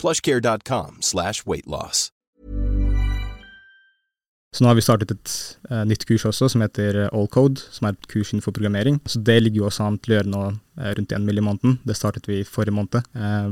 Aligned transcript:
plushcare.com 0.00 0.98
slash 1.00 1.46
weightloss. 1.46 2.10
Så 4.56 4.64
nå 4.64 4.70
har 4.70 4.76
vi 4.78 4.84
startet 4.84 5.10
et 5.12 5.32
uh, 5.68 5.82
nytt 5.84 6.06
kurs 6.08 6.24
også, 6.24 6.48
som 6.48 6.62
heter 6.64 7.02
Allcode, 7.10 7.60
som 7.74 7.88
er 7.88 7.96
et 7.96 8.06
kurs 8.08 8.30
innenfor 8.32 8.54
programmering. 8.56 8.96
Så 9.04 9.20
det 9.20 9.42
ligger 9.42 9.60
jo 9.60 9.66
også 9.68 9.84
an 9.84 9.98
til 10.00 10.14
å 10.14 10.16
gjøre 10.16 10.32
nå 10.32 10.44
uh, 10.48 10.90
rundt 10.96 11.12
en 11.12 11.26
mill. 11.28 11.42
i 11.42 11.44
måneden. 11.44 11.76
Det 11.84 11.98
startet 11.98 12.28
vi 12.30 12.40
forrige 12.48 12.72
måned. 12.72 13.04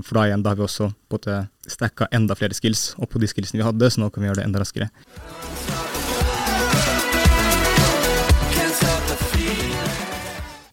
for 0.07 0.17
da 0.17 0.27
igjen, 0.31 0.43
da 0.43 0.55
har 0.55 0.57
vi 0.57 0.65
også 0.65 0.89
på 1.13 1.21
en 1.29 1.51
stacka 1.69 2.09
enda 2.11 2.35
flere 2.35 2.57
skills 2.57 2.95
oppå 2.97 3.21
de 3.21 3.29
skillsene 3.29 3.61
vi 3.61 3.69
hadde, 3.69 3.91
så 3.91 4.01
nå 4.01 4.09
kan 4.09 4.25
vi 4.25 4.31
gjøre 4.33 4.41
det 4.41 4.49
enda 4.49 4.65
raskere. 4.65 4.89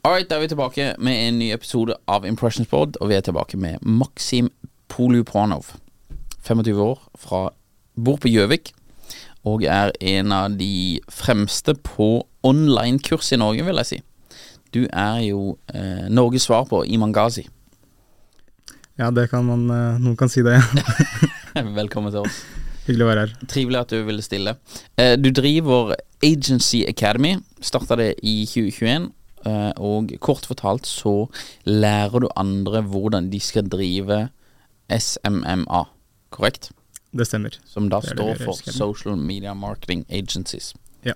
Alright, 0.02 0.30
da 0.30 0.36
er 0.36 0.42
vi 0.42 0.48
tilbake 0.48 0.96
med 0.98 1.28
en 1.28 1.36
ny 1.40 1.52
episode 1.54 1.94
av 2.10 2.24
Impressions 2.26 2.68
Board, 2.72 2.96
og 3.02 3.12
vi 3.12 3.20
er 3.20 3.22
tilbake 3.22 3.60
med 3.60 3.84
Maksim 3.86 4.50
Polupanov. 4.92 5.74
25 6.44 6.84
år, 6.84 7.02
fra 7.16 7.48
bor 7.96 8.18
på 8.22 8.32
Gjøvik 8.32 8.74
og 9.48 9.64
er 9.66 9.92
en 10.06 10.34
av 10.36 10.58
de 10.58 11.02
fremste 11.10 11.74
på 11.86 12.10
online-kurs 12.46 13.32
i 13.34 13.40
Norge, 13.42 13.66
vil 13.66 13.82
jeg 13.82 13.90
si. 13.90 14.00
Du 14.72 14.84
er 14.86 15.22
jo 15.26 15.56
eh, 15.74 16.08
Norges 16.14 16.46
svar 16.48 16.68
på 16.70 16.84
Iman 16.86 17.14
Ghazi. 17.14 17.48
Ja, 19.00 19.10
det 19.12 19.30
kan 19.32 19.48
man 19.48 19.66
eh, 19.74 20.02
Noen 20.02 20.18
kan 20.20 20.30
si 20.32 20.44
det. 20.46 20.60
Velkommen 21.82 22.14
til 22.14 22.22
oss. 22.22 22.44
Hyggelig 22.86 23.06
å 23.06 23.10
være 23.10 23.26
her. 23.26 23.34
Trivelig 23.50 23.82
at 23.82 23.94
du 23.94 24.06
ville 24.08 24.26
stille. 24.26 24.56
Eh, 25.02 25.16
du 25.20 25.32
driver 25.34 25.96
Agency 26.24 26.86
Academy. 26.88 27.36
Starta 27.66 27.98
det 28.00 28.14
i 28.22 28.44
2021. 28.46 29.10
Eh, 29.42 29.72
og 29.82 30.14
kort 30.22 30.46
fortalt 30.46 30.86
så 30.88 31.16
lærer 31.66 32.24
du 32.24 32.30
andre 32.38 32.84
hvordan 32.86 33.32
de 33.34 33.42
skal 33.42 33.68
drive 33.70 34.28
SMMA, 35.00 35.86
korrekt? 36.34 36.72
Det 37.12 37.28
stemmer. 37.28 37.58
Som 37.68 37.90
da 37.92 38.00
det 38.02 38.14
står 38.14 38.38
det 38.38 38.46
for 38.46 38.72
Social 38.72 39.18
Media 39.20 39.54
Marketing 39.54 40.06
Agencies. 40.10 40.74
Ja. 41.06 41.16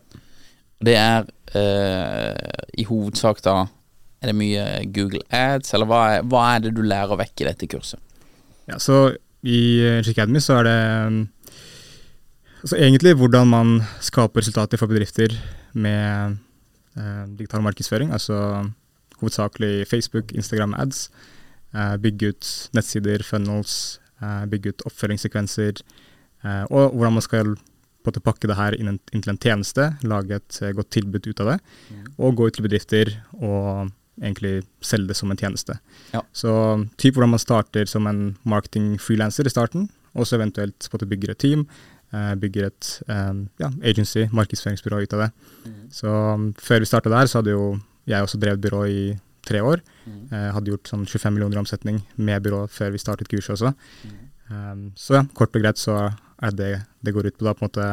Det 0.85 0.95
er 0.99 1.27
eh, 1.55 2.63
i 2.77 2.83
hovedsak 2.83 3.39
da 3.45 3.65
Er 4.21 4.31
det 4.31 4.35
mye 4.35 4.63
Google 4.95 5.21
Ads, 5.29 5.73
eller 5.75 5.85
hva 5.85 6.01
er, 6.15 6.23
hva 6.25 6.41
er 6.55 6.63
det 6.63 6.71
du 6.73 6.81
lærer 6.81 7.19
vekk 7.19 7.43
i 7.43 7.45
dette 7.45 7.67
kurset? 7.69 7.99
Ja, 8.65 8.79
så 8.81 9.13
i 9.45 9.85
Academy 10.01 10.41
så 10.41 10.55
er 10.59 10.65
det 10.65 10.79
altså 12.63 12.79
egentlig 12.79 13.13
hvordan 13.19 13.51
man 13.51 13.75
skaper 14.01 14.41
resultater 14.41 14.81
for 14.81 14.89
bedrifter 14.89 15.35
med 15.73 16.37
eh, 16.97 17.25
digital 17.37 17.61
markedsføring, 17.61 18.11
altså 18.11 18.65
hovedsakelig 19.19 19.87
Facebook, 19.87 20.31
Instagram 20.31 20.73
ads. 20.73 21.11
Eh, 21.75 21.95
bygge 21.99 22.31
ut 22.31 22.49
nettsider, 22.75 23.23
funnels, 23.23 23.99
eh, 24.21 24.43
bygge 24.51 24.71
ut 24.71 24.85
oppfølgingssekvenser. 24.87 25.81
Eh, 26.45 26.63
og 26.69 26.93
hvordan 26.93 27.17
man 27.17 27.25
skal 27.25 27.55
måte 28.05 28.21
pakke 28.23 28.47
det 28.47 28.55
her 28.55 28.77
inn, 28.77 28.99
inn 29.11 29.23
til 29.25 29.33
en 29.33 29.41
tjeneste, 29.41 29.89
lage 30.05 30.37
et 30.37 30.59
godt 30.77 30.91
tilbud 30.93 31.25
ut 31.25 31.39
av 31.41 31.47
det. 31.51 31.59
Og 32.21 32.35
gå 32.37 32.47
ut 32.47 32.53
til 32.53 32.67
bedrifter 32.67 33.09
og 33.39 33.89
egentlig 34.21 34.61
selge 34.79 35.09
det 35.09 35.17
som 35.17 35.31
en 35.33 35.39
tjeneste. 35.41 35.79
Ja. 36.13 36.21
Så 36.31 36.53
typ 37.01 37.17
hvordan 37.17 37.33
man 37.33 37.41
starter 37.41 37.89
som 37.89 38.05
en 38.07 38.37
marketing-freelancer 38.45 39.49
i 39.49 39.51
starten, 39.51 39.89
og 40.13 40.29
så 40.29 40.37
eventuelt 40.37 40.87
måte 40.93 41.09
bygger 41.09 41.33
et 41.33 41.41
team, 41.41 41.65
bygger 42.13 42.69
et 42.69 42.91
ja, 43.09 43.71
agency, 43.81 44.29
markedsføringsbyrå 44.31 45.01
ut 45.01 45.17
av 45.17 45.25
det. 45.25 45.31
Så 45.91 46.07
um, 46.07 46.53
før 46.61 46.85
vi 46.85 46.91
starta 46.93 47.09
der, 47.09 47.25
så 47.25 47.41
hadde 47.41 47.57
jo 47.57 47.79
jeg 48.05 48.21
også 48.21 48.37
drevet 48.37 48.61
byrå 48.61 48.85
i 48.85 49.01
tre 49.47 49.61
år. 49.65 49.81
Eh, 50.05 50.49
hadde 50.53 50.73
gjort 50.73 50.89
sånn 50.91 51.05
25 51.07 51.33
millioner 51.35 51.57
i 51.57 51.61
omsetning 51.63 52.01
med 52.15 52.43
byrå 52.45 52.65
før 52.71 52.93
vi 52.93 53.01
startet 53.01 53.31
kurset 53.31 53.55
også. 53.55 53.73
Um, 54.49 54.91
så 54.99 55.19
ja, 55.19 55.23
kort 55.33 55.55
og 55.57 55.63
greit 55.63 55.81
så 55.81 55.95
er 56.05 56.53
det 56.53 56.71
det 57.01 57.13
går 57.15 57.31
ut 57.31 57.37
på 57.39 57.47
da, 57.47 57.55
på 57.57 57.65
en 57.65 57.69
måte 57.71 57.85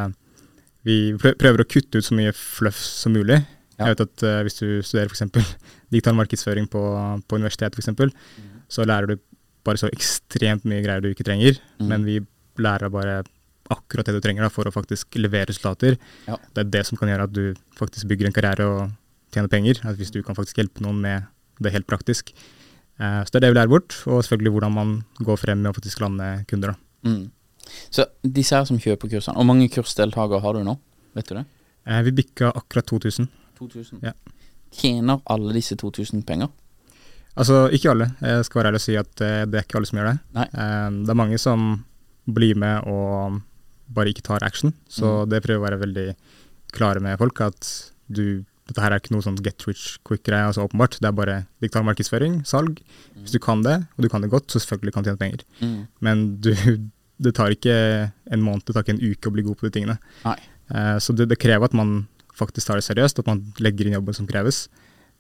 Vi 0.84 0.96
prøver 1.16 1.62
å 1.62 1.68
kutte 1.68 2.00
ut 2.00 2.04
så 2.04 2.16
mye 2.18 2.34
fluff 2.36 2.80
som 2.82 3.14
mulig. 3.14 3.38
Ja. 3.78 3.86
Jeg 3.86 3.94
vet 3.94 4.04
at 4.04 4.24
uh, 4.26 4.40
hvis 4.44 4.58
du 4.58 4.66
studerer 4.84 5.12
f.eks. 5.12 5.54
digital 5.94 6.16
markedsføring 6.18 6.66
på, 6.72 6.82
på 7.28 7.38
universitetet, 7.38 7.86
mm. 7.86 8.48
så 8.68 8.84
lærer 8.88 9.12
du 9.12 9.20
bare 9.62 9.78
så 9.78 9.90
ekstremt 9.94 10.66
mye 10.66 10.82
greier 10.82 11.04
du 11.04 11.12
ikke 11.12 11.26
trenger. 11.26 11.60
Mm. 11.78 11.86
Men 11.88 12.08
vi 12.08 12.18
lærer 12.60 12.92
bare 12.92 13.22
akkurat 13.72 14.08
det 14.08 14.16
du 14.16 14.24
trenger 14.24 14.44
da, 14.44 14.50
for 14.52 14.68
å 14.68 14.74
faktisk 14.74 15.16
levere 15.20 15.50
resultater. 15.52 15.96
Ja. 16.26 16.36
Det 16.52 16.64
er 16.64 16.72
det 16.74 16.82
som 16.88 16.98
kan 16.98 17.10
gjøre 17.12 17.28
at 17.28 17.36
du 17.36 17.44
faktisk 17.78 18.10
bygger 18.10 18.28
en 18.28 18.36
karriere 18.36 18.66
og 18.68 18.82
tjener 19.32 19.52
penger. 19.52 19.80
At 19.88 19.98
hvis 20.00 20.12
du 20.14 20.20
kan 20.26 20.36
faktisk 20.38 20.60
hjelpe 20.60 20.84
noen 20.84 21.00
med 21.04 21.30
det 21.64 21.74
helt 21.74 21.88
praktisk. 21.90 22.32
Eh, 23.00 23.20
så 23.24 23.32
det 23.32 23.40
er 23.40 23.46
det 23.46 23.52
vi 23.52 23.58
lærer 23.60 23.72
bort, 23.72 23.96
og 24.06 24.22
selvfølgelig 24.22 24.54
hvordan 24.56 24.74
man 24.76 24.96
går 25.24 25.40
frem 25.40 25.62
med 25.62 25.72
å 25.72 25.76
faktisk 25.76 26.02
lande 26.04 26.30
kunder. 26.50 26.74
Mm. 27.06 27.30
Så 27.90 28.06
disse 28.22 28.56
her 28.56 28.66
som 28.68 28.80
kjøper 28.82 29.10
kursene, 29.10 29.36
hvor 29.38 29.48
mange 29.48 29.70
kursdeltakere 29.72 30.42
har 30.42 30.58
du 30.58 30.64
nå? 30.66 30.76
Vet 31.16 31.28
du 31.30 31.36
det? 31.38 31.44
Eh, 31.86 32.02
vi 32.06 32.16
bikka 32.22 32.50
akkurat 32.50 32.86
2000. 32.90 33.28
2000. 33.58 34.02
Ja. 34.02 34.12
Tjener 34.72 35.22
alle 35.30 35.54
disse 35.56 35.76
2000 35.76 36.24
penger? 36.26 36.50
Altså, 37.32 37.64
ikke 37.72 37.92
alle. 37.92 38.10
Jeg 38.20 38.44
skal 38.44 38.60
være 38.60 38.72
ærlig 38.72 38.82
og 38.82 38.84
si 38.84 38.98
at 39.00 39.24
eh, 39.24 39.40
det 39.48 39.58
er 39.58 39.66
ikke 39.66 39.80
alle 39.80 39.88
som 39.88 39.98
gjør 40.00 40.10
det. 40.10 40.18
Nei. 40.36 40.46
Eh, 40.52 40.88
det 41.00 41.14
er 41.14 41.20
mange 41.22 41.40
som 41.40 41.72
blir 42.28 42.58
med 42.60 42.86
og 42.88 43.40
bare 43.92 44.12
ikke 44.12 44.24
tar 44.24 44.44
action, 44.46 44.72
så 44.88 45.24
det 45.28 45.42
prøver 45.44 45.60
å 45.60 45.64
være 45.66 45.80
veldig 45.82 46.06
klare 46.72 47.02
med 47.04 47.18
folk 47.20 47.42
at 47.44 47.66
du 48.08 48.44
dette 48.72 48.82
her 48.84 48.94
er 48.94 49.02
ikke 49.02 49.12
noe 49.12 49.24
sånn 49.24 49.36
get 49.44 49.66
rich 49.68 49.98
quick-greie, 50.08 50.48
altså 50.48 50.64
åpenbart. 50.64 50.96
Det 51.02 51.08
er 51.08 51.16
bare 51.16 51.36
digital 51.62 51.84
markedsføring, 51.86 52.40
salg. 52.48 52.80
Hvis 53.20 53.36
du 53.36 53.40
kan 53.42 53.60
det, 53.66 53.76
og 53.96 54.06
du 54.06 54.08
kan 54.12 54.24
det 54.24 54.32
godt, 54.32 54.48
så 54.48 54.62
selvfølgelig 54.62 54.96
kan 54.96 55.04
du 55.04 55.10
tjene 55.10 55.20
penger. 55.20 55.44
Mm. 55.60 55.76
Men 56.08 56.24
du, 56.42 56.50
det 57.24 57.34
tar 57.36 57.54
ikke 57.54 57.76
en 58.32 58.44
måned, 58.44 58.64
det 58.66 58.76
tar 58.76 58.86
ikke 58.86 58.96
en 58.96 59.04
uke 59.04 59.30
å 59.30 59.36
bli 59.36 59.44
god 59.46 59.60
på 59.60 59.68
de 59.68 59.74
tingene. 59.76 59.98
Eh, 60.24 60.96
så 61.04 61.14
det, 61.16 61.28
det 61.30 61.40
krever 61.42 61.68
at 61.68 61.76
man 61.76 62.06
faktisk 62.38 62.68
tar 62.68 62.80
det 62.80 62.86
seriøst, 62.86 63.20
at 63.20 63.28
man 63.28 63.44
legger 63.62 63.88
inn 63.88 63.98
jobben 63.98 64.16
som 64.16 64.28
kreves. 64.28 64.64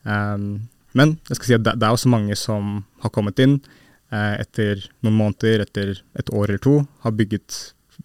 Um, 0.02 0.64
men 0.98 1.16
jeg 1.28 1.38
skal 1.38 1.46
si 1.46 1.56
at 1.58 1.64
det, 1.66 1.76
det 1.80 1.86
er 1.86 1.94
også 1.94 2.10
mange 2.12 2.36
som 2.40 2.80
har 3.04 3.12
kommet 3.14 3.38
inn 3.42 3.58
uh, 4.12 4.34
etter 4.40 4.80
noen 5.04 5.18
måneder, 5.18 5.64
etter 5.66 5.94
et 6.18 6.32
år 6.32 6.48
eller 6.48 6.62
to, 6.62 6.80
har 7.04 7.14
bygget 7.16 7.58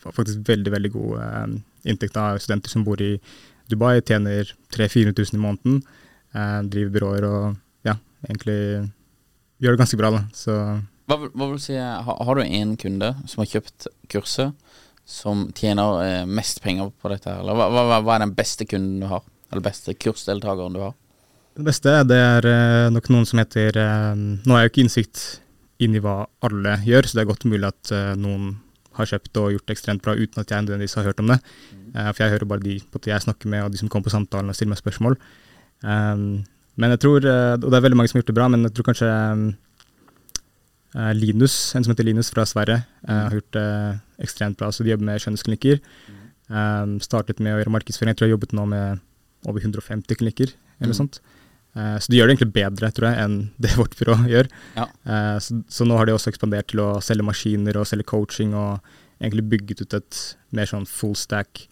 faktisk 0.03 0.43
veldig, 0.47 0.73
veldig 0.75 0.91
god 0.93 1.15
uh, 1.23 1.55
inntekt 1.87 2.19
av 2.19 2.41
studenter 2.43 2.71
som 2.71 2.83
bor 2.87 3.01
i 3.01 3.15
Dubai, 3.71 4.01
tjener 4.01 4.51
300 4.75 5.13
000-400 5.13 5.33
000 5.33 5.39
i 5.39 5.43
måneden, 5.43 5.79
eh, 6.33 6.59
driver 6.71 6.93
byråer 6.97 7.27
og 7.27 7.57
ja, 7.87 7.97
egentlig 8.27 8.59
gjør 9.63 9.75
det 9.75 9.81
ganske 9.83 9.99
bra. 9.99 10.11
da. 10.17 10.21
Så 10.35 10.57
Hva, 11.07 11.17
hva 11.23 11.47
vil 11.47 11.57
du 11.57 11.63
si, 11.63 11.77
har, 11.77 12.03
har 12.27 12.35
du 12.39 12.43
en 12.43 12.75
kunde 12.79 13.13
som 13.25 13.43
har 13.43 13.51
kjøpt 13.53 13.89
kurset, 14.11 14.53
som 15.07 15.47
tjener 15.55 16.01
eh, 16.03 16.23
mest 16.27 16.61
penger 16.63 16.91
på 17.01 17.11
dette? 17.13 17.31
her? 17.31 17.43
Eller 17.43 17.57
hva, 17.57 17.69
hva, 17.71 17.99
hva 18.03 18.15
er 18.17 18.25
den 18.25 18.35
beste 18.37 18.67
kunden 18.67 19.03
du 19.03 19.09
har? 19.11 19.23
Eller 19.51 19.63
beste 19.63 19.95
kursdeltakeren 19.95 20.75
du 20.75 20.81
har? 20.83 20.95
Det 21.57 21.65
beste 21.65 21.93
det 22.05 22.17
er 22.21 22.45
eh, 22.51 22.87
nok 22.93 23.07
noen 23.09 23.25
som 23.25 23.39
heter 23.41 23.79
eh, 23.81 24.11
Nå 24.19 24.53
har 24.53 24.61
jeg 24.61 24.67
jo 24.67 24.73
ikke 24.73 24.83
innsikt 24.85 25.21
inn 25.81 25.95
i 25.97 26.01
hva 26.01 26.23
alle 26.45 26.75
gjør, 26.85 27.07
så 27.07 27.17
det 27.17 27.23
er 27.23 27.29
godt 27.31 27.45
mulig 27.49 27.69
at 27.69 27.91
eh, 27.93 28.11
noen 28.19 28.51
har 28.97 29.09
kjøpt 29.11 29.39
og 29.41 29.53
gjort 29.55 29.73
ekstremt 29.73 30.03
bra 30.05 30.15
uten 30.17 30.41
at 30.41 30.51
jeg 30.51 30.65
nødvendigvis 30.65 30.97
har 30.99 31.07
hørt 31.09 31.21
om 31.23 31.31
det. 31.33 31.39
Uh, 31.95 32.09
for 32.11 32.23
jeg 32.23 32.35
hører 32.35 32.49
bare 32.49 32.65
de 32.65 32.77
jeg 33.11 33.25
snakker 33.25 33.51
med, 33.53 33.63
og 33.63 33.71
de 33.73 33.81
som 33.81 33.89
kommer 33.89 34.09
på 34.09 34.15
samtalen 34.15 34.51
og 34.51 34.57
stiller 34.57 34.73
meg 34.75 34.81
spørsmål. 34.81 35.17
Um, 35.83 36.43
men 36.77 36.93
jeg 36.93 37.01
tror, 37.01 37.25
eh, 37.25 37.55
og 37.57 37.71
det 37.71 37.77
er 37.77 37.85
veldig 37.87 37.97
mange 37.97 38.09
som 38.09 38.17
har 38.17 38.21
gjort 38.21 38.29
det 38.29 38.37
bra, 38.37 38.47
men 38.53 38.67
jeg 38.67 38.73
tror 38.77 38.85
kanskje 38.85 39.07
eh, 40.93 41.13
Linus, 41.17 41.55
en 41.73 41.85
som 41.85 41.93
heter 41.93 42.05
Linus 42.05 42.29
fra 42.29 42.45
Sverige, 42.45 42.83
har 43.09 43.33
gjort 43.33 43.49
det 43.57 43.69
ekstremt 44.21 44.59
bra. 44.59 44.69
Så 44.69 44.85
de 44.85 44.91
jobber 44.93 45.07
med 45.09 45.23
kjønnsklinikker. 45.23 45.81
Um, 46.47 46.99
startet 47.03 47.41
med 47.41 47.55
å 47.55 47.57
gjøre 47.59 47.73
markedsføring. 47.73 48.13
Jeg 48.13 48.19
tror 48.19 48.27
jeg 48.27 48.31
har 48.31 48.37
jobbet 48.37 48.53
nå 48.55 48.67
med 48.69 49.01
over 49.49 49.65
150 49.65 50.21
klinikker, 50.21 50.53
eller 50.77 50.93
noe 50.93 50.99
sånt. 51.01 51.17
Eh, 51.77 51.97
så 52.01 52.11
de 52.11 52.19
gjør 52.19 52.29
det 52.29 52.35
egentlig 52.37 52.53
bedre, 52.55 52.91
tror 52.95 53.09
jeg, 53.09 53.23
enn 53.23 53.37
det 53.63 53.73
vårt 53.77 53.97
byrå 53.99 54.17
gjør. 54.31 54.49
Ja. 54.77 54.87
Eh, 55.05 55.37
så, 55.43 55.59
så 55.71 55.87
nå 55.87 55.97
har 55.99 56.09
de 56.09 56.15
også 56.15 56.31
ekspandert 56.33 56.71
til 56.73 56.83
å 56.83 56.91
selge 57.03 57.25
maskiner 57.27 57.79
og 57.79 57.89
selge 57.89 58.07
coaching, 58.09 58.55
og 58.57 58.79
egentlig 59.21 59.47
bygget 59.53 59.83
ut 59.85 59.97
et 59.97 60.21
mer 60.53 60.69
sånn 60.69 60.85
full 60.85 61.15
stack 61.17 61.63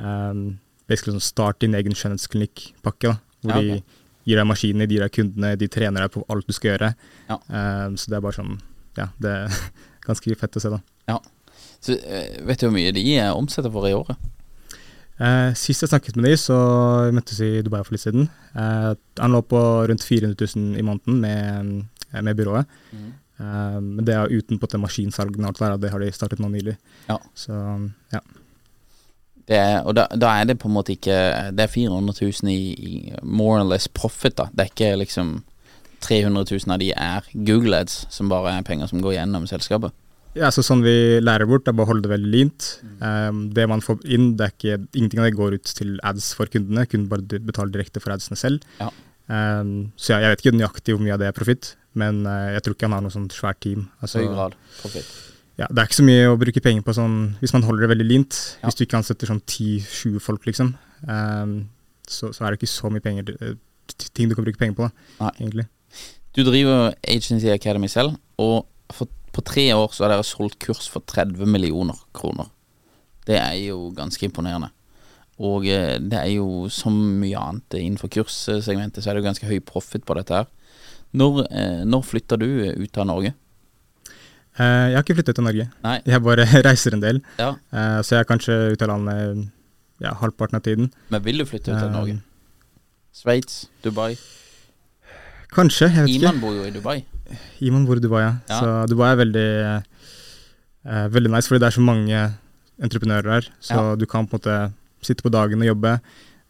um, 0.00 0.58
Basically 0.90 1.14
sånn 1.14 1.22
start 1.22 1.60
din 1.62 1.76
egen 1.78 1.94
skjønnhetsklinikk-pakke, 1.94 3.12
hvor 3.44 3.52
Ja, 3.52 3.60
okay. 3.60 3.76
de 3.78 4.30
gir 4.32 4.40
deg 4.40 4.48
maskinene, 4.50 4.88
de 4.90 4.96
gir 4.96 5.04
deg 5.04 5.12
kundene, 5.14 5.52
de 5.54 5.68
trener 5.70 6.02
deg 6.02 6.10
på 6.16 6.24
alt 6.34 6.48
du 6.48 6.54
skal 6.56 6.72
gjøre. 6.72 6.88
Ja. 7.28 7.36
Um, 7.46 7.94
så 7.94 8.10
det 8.10 8.18
er 8.18 8.24
bare 8.24 8.38
sånn 8.40 8.56
Ja, 8.98 9.06
det 9.22 9.36
er 9.36 9.60
ganske 10.08 10.34
fett 10.40 10.58
å 10.58 10.64
se, 10.64 10.72
da. 10.74 10.80
Ja. 11.12 11.20
Så 11.80 11.94
vet 11.94 12.58
du 12.58 12.66
hvor 12.66 12.74
mye 12.74 12.90
de 12.92 13.04
omsetter 13.30 13.70
for 13.72 13.86
i 13.86 13.94
året? 13.94 14.18
Eh, 15.20 15.52
sist 15.58 15.84
jeg 15.84 15.90
snakket 15.92 16.16
med 16.16 16.30
de, 16.30 16.36
så 16.40 16.56
vi 17.06 17.16
møttes 17.16 17.40
i 17.44 17.50
Dubai 17.64 17.82
for 17.84 17.92
litt 17.92 18.04
siden. 18.06 18.28
Eh, 18.56 18.92
han 19.20 19.34
lå 19.34 19.42
på 19.44 19.60
rundt 19.90 20.04
400 20.06 20.36
000 20.56 20.80
i 20.80 20.84
måneden 20.86 21.20
med, 21.20 21.88
eh, 22.12 22.22
med 22.24 22.38
byrået. 22.38 22.78
Eh, 23.40 23.80
men 23.80 24.04
det 24.04 24.14
er 24.16 24.32
uten 24.32 24.58
på 24.58 24.66
det 24.66 24.80
maskinsalgene 24.80 25.48
og 25.48 25.60
alt 25.60 25.76
det 25.76 25.82
det 25.84 25.92
har 25.92 26.00
de 26.00 26.12
startet 26.12 26.40
nå 26.40 26.48
nylig. 26.48 26.76
Ja. 27.08 27.18
Så 27.34 27.52
ja. 28.12 28.20
Det 29.50 29.58
er, 29.58 29.80
og 29.82 29.96
da, 29.98 30.06
da 30.14 30.30
er 30.38 30.44
det 30.46 30.60
på 30.62 30.68
en 30.68 30.76
måte 30.76 30.92
ikke 30.94 31.50
Det 31.50 31.64
er 31.64 31.72
400 31.72 32.14
000 32.22 32.52
i, 32.52 32.58
i 32.70 33.14
more 33.22 33.60
or 33.60 33.66
less 33.66 33.88
profit, 33.88 34.36
da. 34.38 34.46
Det 34.52 34.60
er 34.60 34.70
ikke 34.70 34.98
liksom 35.00 35.42
300 36.00 36.46
000 36.50 36.72
av 36.72 36.78
de 36.78 36.92
er 36.92 37.26
Google 37.34 37.76
ads, 37.76 38.06
som 38.10 38.30
bare 38.30 38.54
er 38.56 38.62
penger 38.62 38.86
som 38.86 39.02
går 39.02 39.18
gjennom 39.18 39.48
selskapet. 39.50 39.92
Ja, 40.38 40.50
så 40.54 40.62
sånn 40.62 40.84
vi 40.84 40.94
lærer 41.22 41.48
bort, 41.50 41.66
er 41.66 41.74
bare 41.74 41.88
å 41.88 41.90
holde 41.90 42.06
det 42.06 42.12
veldig 42.12 42.30
lint. 42.30 42.66
Um, 43.02 43.46
det 43.54 43.66
man 43.70 43.82
får 43.82 44.04
inn, 44.06 44.34
det 44.38 44.46
er 44.46 44.54
ikke, 44.54 44.76
ingenting 44.94 45.22
av 45.22 45.26
det 45.28 45.38
går 45.38 45.56
ut 45.58 45.72
til 45.80 45.96
ads 46.06 46.32
for 46.38 46.50
kundene. 46.52 46.86
Kunden 46.86 47.08
bare 47.10 47.24
betale 47.26 47.48
betaler 47.48 47.74
direkte 47.74 48.02
for 48.02 48.14
adsene 48.14 48.38
selv. 48.38 48.66
Ja. 48.78 48.92
Um, 49.30 49.90
så 49.98 50.14
ja, 50.14 50.24
jeg 50.24 50.34
vet 50.34 50.44
ikke 50.44 50.58
nøyaktig 50.58 50.94
hvor 50.94 51.02
mye 51.02 51.16
av 51.16 51.22
det 51.22 51.30
er 51.30 51.34
profitt, 51.36 51.74
men 51.98 52.22
uh, 52.26 52.52
jeg 52.54 52.64
tror 52.66 52.76
ikke 52.76 52.88
han 52.88 52.96
har 52.98 53.04
noe 53.04 53.14
sånt 53.14 53.34
svært 53.34 53.60
team. 53.66 53.88
Altså, 54.02 54.22
Høy 54.22 54.30
grad 54.30 54.56
profit. 54.80 55.10
Ja, 55.60 55.66
det 55.68 55.82
er 55.82 55.90
ikke 55.90 55.98
så 55.98 56.06
mye 56.06 56.28
å 56.30 56.38
bruke 56.40 56.62
penger 56.64 56.84
på 56.86 56.94
sånn, 56.96 57.16
hvis 57.42 57.52
man 57.52 57.66
holder 57.66 57.84
det 57.84 57.90
veldig 57.92 58.06
lint. 58.06 58.38
Ja. 58.62 58.68
Hvis 58.70 58.78
du 58.78 58.86
ikke 58.86 59.00
ansetter 59.00 59.28
sånn 59.28 59.42
10-20 59.42 60.22
folk, 60.24 60.46
liksom, 60.48 60.72
um, 61.04 61.56
så, 62.08 62.30
så 62.32 62.46
er 62.46 62.54
det 62.54 62.60
ikke 62.60 62.70
så 62.70 62.90
mye 62.90 63.04
penger, 63.04 63.34
eh, 63.44 63.58
ting 64.16 64.30
du 64.30 64.34
kan 64.38 64.46
bruke 64.46 64.60
penger 64.62 64.78
på, 64.78 64.88
da, 65.18 65.28
egentlig. 65.34 65.66
Du 66.32 66.40
driver 66.46 66.94
Agency 67.04 67.50
Academy 67.52 67.90
selv, 67.92 68.16
og 68.40 68.64
for, 68.94 69.10
på 69.40 69.46
tre 69.54 69.64
år 69.74 69.88
så 69.96 70.04
har 70.04 70.12
dere 70.14 70.26
solgt 70.28 70.58
kurs 70.62 70.86
for 70.92 71.00
30 71.08 71.48
millioner 71.48 71.96
kroner. 72.16 72.48
Det 73.26 73.36
er 73.40 73.56
jo 73.66 73.90
ganske 73.96 74.24
imponerende. 74.28 74.70
Og 75.40 75.64
eh, 75.72 75.96
det 76.02 76.18
er 76.20 76.32
jo 76.34 76.66
som 76.72 76.92
mye 77.20 77.38
annet 77.40 77.76
innenfor 77.80 78.10
kurssegmentet, 78.12 79.00
så 79.02 79.10
er 79.10 79.16
det 79.16 79.22
jo 79.22 79.28
ganske 79.30 79.48
høy 79.48 79.60
profit 79.64 80.04
på 80.04 80.16
dette 80.18 80.36
her. 80.42 80.48
Når, 81.16 81.40
eh, 81.50 81.78
når 81.88 82.04
flytter 82.06 82.40
du 82.42 82.48
ut 82.84 82.98
av 83.00 83.08
Norge? 83.08 83.32
Eh, 84.60 84.90
jeg 84.90 84.98
har 84.98 85.04
ikke 85.06 85.16
flyttet 85.20 85.40
av 85.40 85.46
Norge. 85.48 85.68
Nei. 85.86 85.96
Jeg 86.12 86.24
bare 86.26 86.44
reiser 86.68 86.96
en 86.98 87.04
del, 87.04 87.22
Ja. 87.40 87.54
så 87.72 88.16
jeg 88.18 88.20
er 88.24 88.28
kanskje 88.28 88.58
ute 88.74 88.84
av 88.84 88.92
landet 88.92 89.48
ja, 90.04 90.12
halvparten 90.20 90.60
av 90.60 90.64
tiden. 90.66 90.90
Men 91.12 91.24
vil 91.24 91.40
du 91.40 91.46
flytte 91.48 91.72
ut 91.72 91.80
av 91.80 91.90
Norge? 91.94 92.18
Sveits? 93.16 93.62
Dubai? 93.84 94.12
Kanskje, 95.50 95.88
jeg 95.90 96.04
vet 96.06 96.14
Iman 96.20 96.36
ikke. 96.36 96.42
bor 96.44 96.54
jo 96.60 96.66
i 96.68 96.70
Dubai. 96.74 96.98
Iman 97.62 97.86
bor 97.86 97.96
i 97.96 98.00
Dubai, 98.04 98.22
ja. 98.24 98.32
Ja. 98.48 98.60
Så 98.60 98.88
Dubai 98.90 99.12
er 99.12 99.20
veldig, 99.20 99.48
eh, 100.86 101.06
veldig 101.14 101.30
nice, 101.34 101.48
fordi 101.48 101.60
det 101.60 101.68
er 101.70 101.76
så 101.78 101.84
mange 101.84 102.22
entreprenører 102.82 103.30
her. 103.36 103.48
Så 103.60 103.76
Ja. 103.76 103.96
du 103.96 104.06
kan 104.06 104.26
på 104.26 104.34
en 104.34 104.40
måte 104.40 104.72
sitte 105.02 105.22
på 105.22 105.30
dagen 105.30 105.60
og 105.60 105.66
jobbe. 105.68 106.00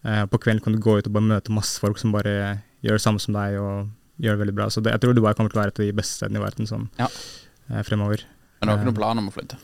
Eh, 0.04 0.24
på 0.26 0.38
kvelden 0.40 0.62
kan 0.62 0.72
du 0.72 0.78
gå 0.80 0.98
ut 0.98 1.06
og 1.06 1.12
bare 1.12 1.22
møte 1.28 1.50
masse 1.52 1.78
folk 1.78 1.98
som 1.98 2.12
bare 2.12 2.62
gjør 2.82 2.96
det 2.96 3.02
samme 3.02 3.20
som 3.20 3.34
deg 3.34 3.58
og 3.60 3.88
gjør 4.20 4.36
det 4.38 4.46
veldig 4.46 4.54
bra. 4.54 4.66
Så 4.66 4.82
det, 4.82 4.92
jeg 4.92 5.00
tror 5.00 5.14
Dubai 5.14 5.34
kommer 5.34 5.50
til 5.50 5.60
å 5.60 5.62
være 5.64 5.68
et 5.74 5.80
av 5.80 5.86
de 5.86 5.92
beste 5.92 6.16
stedene 6.24 6.36
i 6.40 6.44
verden 6.44 6.66
sånn 6.66 6.88
Ja. 6.98 7.08
eh, 7.70 7.82
fremover. 7.82 8.22
Men 8.60 8.68
du 8.68 8.70
har 8.70 8.76
ikke 8.78 8.80
Eh, 8.80 8.84
noen 8.92 8.94
plan 8.96 9.18
om 9.18 9.28
å 9.28 9.32
flytte? 9.32 9.56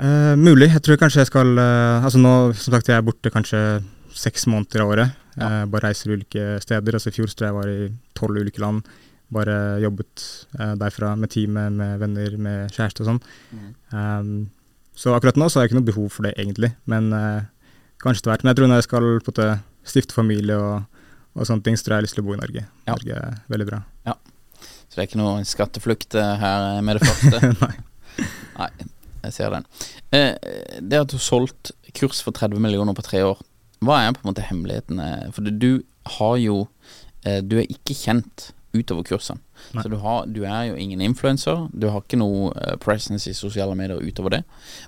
Eh, 0.00 0.34
mulig. 0.36 0.70
Jeg 0.72 0.82
tror 0.82 0.96
kanskje 0.96 1.20
jeg 1.20 1.26
skal 1.26 1.58
eh, 1.58 2.02
Altså 2.04 2.18
nå, 2.18 2.54
som 2.54 2.72
sagt, 2.74 2.86
jeg 2.86 2.96
er 2.96 3.02
borte 3.02 3.30
kanskje 3.30 3.82
seks 4.14 4.46
måneder 4.46 4.80
av 4.82 4.88
året. 4.94 5.12
Ja. 5.36 5.62
Eh, 5.62 5.64
bare 5.66 5.88
reiser 5.90 6.12
ulike 6.16 6.60
steder. 6.62 6.92
Altså 6.94 7.08
I 7.08 7.16
fjor 7.16 7.26
jeg 7.26 7.46
jeg 7.48 7.54
var 7.54 7.68
i 7.68 7.90
tolv 8.14 8.36
ulike 8.40 8.58
land. 8.60 8.82
Bare 9.34 9.56
jobbet 9.82 10.24
uh, 10.58 10.74
derfra 10.80 11.12
med 11.18 11.30
teamet, 11.34 11.76
med 11.76 12.00
venner, 12.02 12.36
med 12.36 12.74
kjæreste 12.74 13.04
og 13.04 13.10
sånn. 13.12 13.20
Mm. 13.54 13.68
Um, 13.94 14.32
så 14.98 15.14
akkurat 15.16 15.38
nå 15.38 15.48
så 15.48 15.60
har 15.60 15.66
jeg 15.66 15.72
ikke 15.72 15.80
noe 15.80 15.90
behov 15.90 16.08
for 16.12 16.26
det 16.26 16.34
egentlig, 16.34 16.72
men 16.90 17.12
uh, 17.14 17.46
kanskje 18.02 18.24
etter 18.24 18.34
hvert. 18.34 18.44
Men 18.44 18.52
jeg 18.52 18.60
tror 18.60 18.72
når 18.72 18.82
jeg 18.82 18.88
skal 18.88 19.06
på 19.06 19.32
måte 19.32 19.50
stifte 19.90 20.16
familie 20.16 20.58
og, 20.58 21.06
og 21.38 21.46
sånne 21.48 21.64
ting, 21.64 21.78
så 21.78 21.86
tror 21.86 21.94
jeg 21.94 21.96
jeg 21.96 22.02
har 22.02 22.08
lyst 22.08 22.18
til 22.18 22.24
å 22.24 22.28
bo 22.28 22.36
i 22.36 22.42
Norge. 22.42 22.66
Ja. 22.66 22.92
Norge 22.96 23.22
er 23.22 23.40
veldig 23.54 23.70
bra. 23.70 23.84
Så 24.90 24.98
det 24.98 25.04
er 25.04 25.06
ikke 25.06 25.20
noe 25.20 25.42
skatteflukt 25.46 26.16
eh, 26.18 26.32
her 26.42 26.80
med 26.82 26.98
det 26.98 27.06
første? 27.06 27.52
Nei. 27.62 27.74
Nei, 28.58 28.70
jeg 29.28 29.36
ser 29.36 29.52
den. 29.54 29.66
Eh, 30.10 30.32
det 30.82 30.98
at 30.98 31.12
du 31.12 31.14
har 31.14 31.22
solgt 31.22 31.70
kurs 31.94 32.18
for 32.26 32.34
30 32.34 32.58
millioner 32.62 32.96
på 32.98 33.04
tre 33.06 33.22
år, 33.22 33.38
hva 33.86 34.00
er 34.02 34.16
på 34.16 34.24
en 34.24 34.32
måte 34.32 34.44
hemmeligheten? 34.44 34.98
For 35.32 35.46
du 35.46 35.84
har 36.18 36.34
jo 36.42 36.56
eh, 37.24 37.38
Du 37.40 37.54
er 37.62 37.70
ikke 37.70 37.94
kjent 37.96 38.50
utover 38.76 39.02
kursene. 39.06 39.40
Nei. 39.74 39.82
Så 39.82 39.90
du, 39.90 39.96
har, 40.02 40.26
du 40.30 40.42
er 40.44 40.68
jo 40.70 40.76
ingen 40.78 41.00
influenser. 41.02 41.66
Du 41.72 41.88
har 41.90 42.04
ikke 42.04 42.20
noe 42.20 42.52
eh, 42.54 42.76
presence 42.82 43.26
i 43.30 43.34
sosiale 43.36 43.74
medier 43.78 43.98
utover 44.02 44.36
det. 44.36 44.42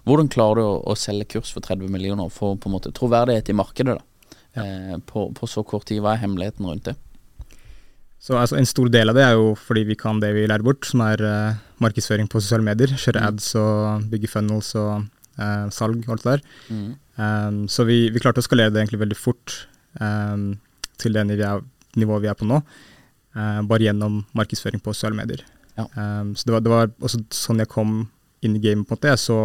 Hvordan 0.06 0.30
klarer 0.32 0.60
du 0.60 0.64
å, 0.66 0.74
å 0.92 0.98
selge 0.98 1.28
kurs 1.34 1.50
for 1.54 1.64
30 1.64 1.90
millioner 1.92 2.28
og 2.28 2.34
få 2.34 2.54
på 2.56 2.70
en 2.70 2.76
måte 2.76 2.94
troverdighet 2.94 3.50
i 3.50 3.56
markedet 3.58 3.98
da? 3.98 4.04
Eh, 4.62 4.98
på, 5.08 5.30
på 5.34 5.48
så 5.50 5.64
kort 5.66 5.88
tid? 5.90 6.02
Hva 6.04 6.14
er 6.14 6.22
hemmeligheten 6.24 6.68
rundt 6.68 6.90
det? 6.90 6.96
Så 8.22 8.36
altså, 8.38 8.54
En 8.60 8.68
stor 8.70 8.86
del 8.92 9.10
av 9.10 9.16
det 9.18 9.24
er 9.26 9.32
jo 9.34 9.52
fordi 9.58 9.82
vi 9.88 9.96
kan 9.98 10.20
det 10.22 10.30
vi 10.36 10.46
lærer 10.46 10.62
bort, 10.62 10.86
som 10.86 11.02
er 11.02 11.22
eh, 11.26 11.60
markedsføring 11.82 12.30
på 12.30 12.42
sosiale 12.42 12.66
medier. 12.66 12.94
Kjøre 12.94 13.22
Mm. 13.22 13.28
ads 13.32 13.48
og 13.58 14.06
bygge 14.12 14.30
funnels 14.30 14.74
og 14.78 15.08
eh, 15.42 15.66
salg 15.74 16.04
og 16.06 16.14
alt 16.14 16.22
det 16.26 16.36
der. 16.36 16.44
Mm. 16.70 16.90
Um, 17.18 17.56
så 17.68 17.84
vi, 17.84 18.06
vi 18.14 18.20
klarte 18.22 18.40
å 18.40 18.46
skalere 18.46 18.72
det 18.72 18.80
egentlig 18.80 19.02
veldig 19.02 19.18
fort 19.18 19.66
um, 20.00 20.54
til 21.02 21.12
det 21.12 21.26
nivået, 21.28 22.22
vi 22.22 22.30
er 22.30 22.38
på 22.38 22.46
nå, 22.48 22.62
bare 23.34 23.86
gjennom 23.86 24.22
markedsføring 24.36 24.82
på 24.84 24.92
sosiale 24.92 25.16
medier. 25.16 25.40
Ja. 25.78 25.86
Um, 25.96 26.34
så 26.36 26.46
det 26.46 26.52
var, 26.52 26.60
det 26.60 26.72
var 26.72 26.90
også 27.00 27.22
sånn 27.32 27.62
jeg 27.62 27.70
kom 27.72 27.94
inn 28.44 28.56
i 28.58 28.62
gamet, 28.62 28.86
på 28.88 28.92
en 28.94 28.98
måte. 28.98 29.12
Jeg 29.12 29.22
så 29.22 29.38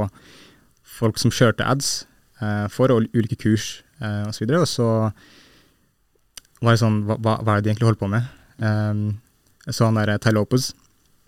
folk 0.98 1.20
som 1.22 1.32
kjørte 1.34 1.67
ads 1.67 1.91
uh, 2.41 2.65
for 2.74 2.91
ul- 2.94 3.10
ulike 3.15 3.38
kurs 3.39 3.77
uh, 4.01 4.27
osv., 4.27 4.48
og, 4.50 4.63
og 4.63 4.67
så 4.72 4.89
var 6.58 6.74
det 6.74 6.82
sånn 6.82 7.03
Hva, 7.06 7.38
hva 7.38 7.53
er 7.53 7.62
det 7.62 7.67
de 7.67 7.72
egentlig 7.74 7.88
holder 7.91 8.01
på 8.01 8.12
med? 8.12 8.29
Um, 8.58 9.01
jeg 9.67 9.77
så 9.77 9.89
han 9.89 10.00
der 10.00 10.17
Ty 10.24 10.34
Lopez. 10.34 10.72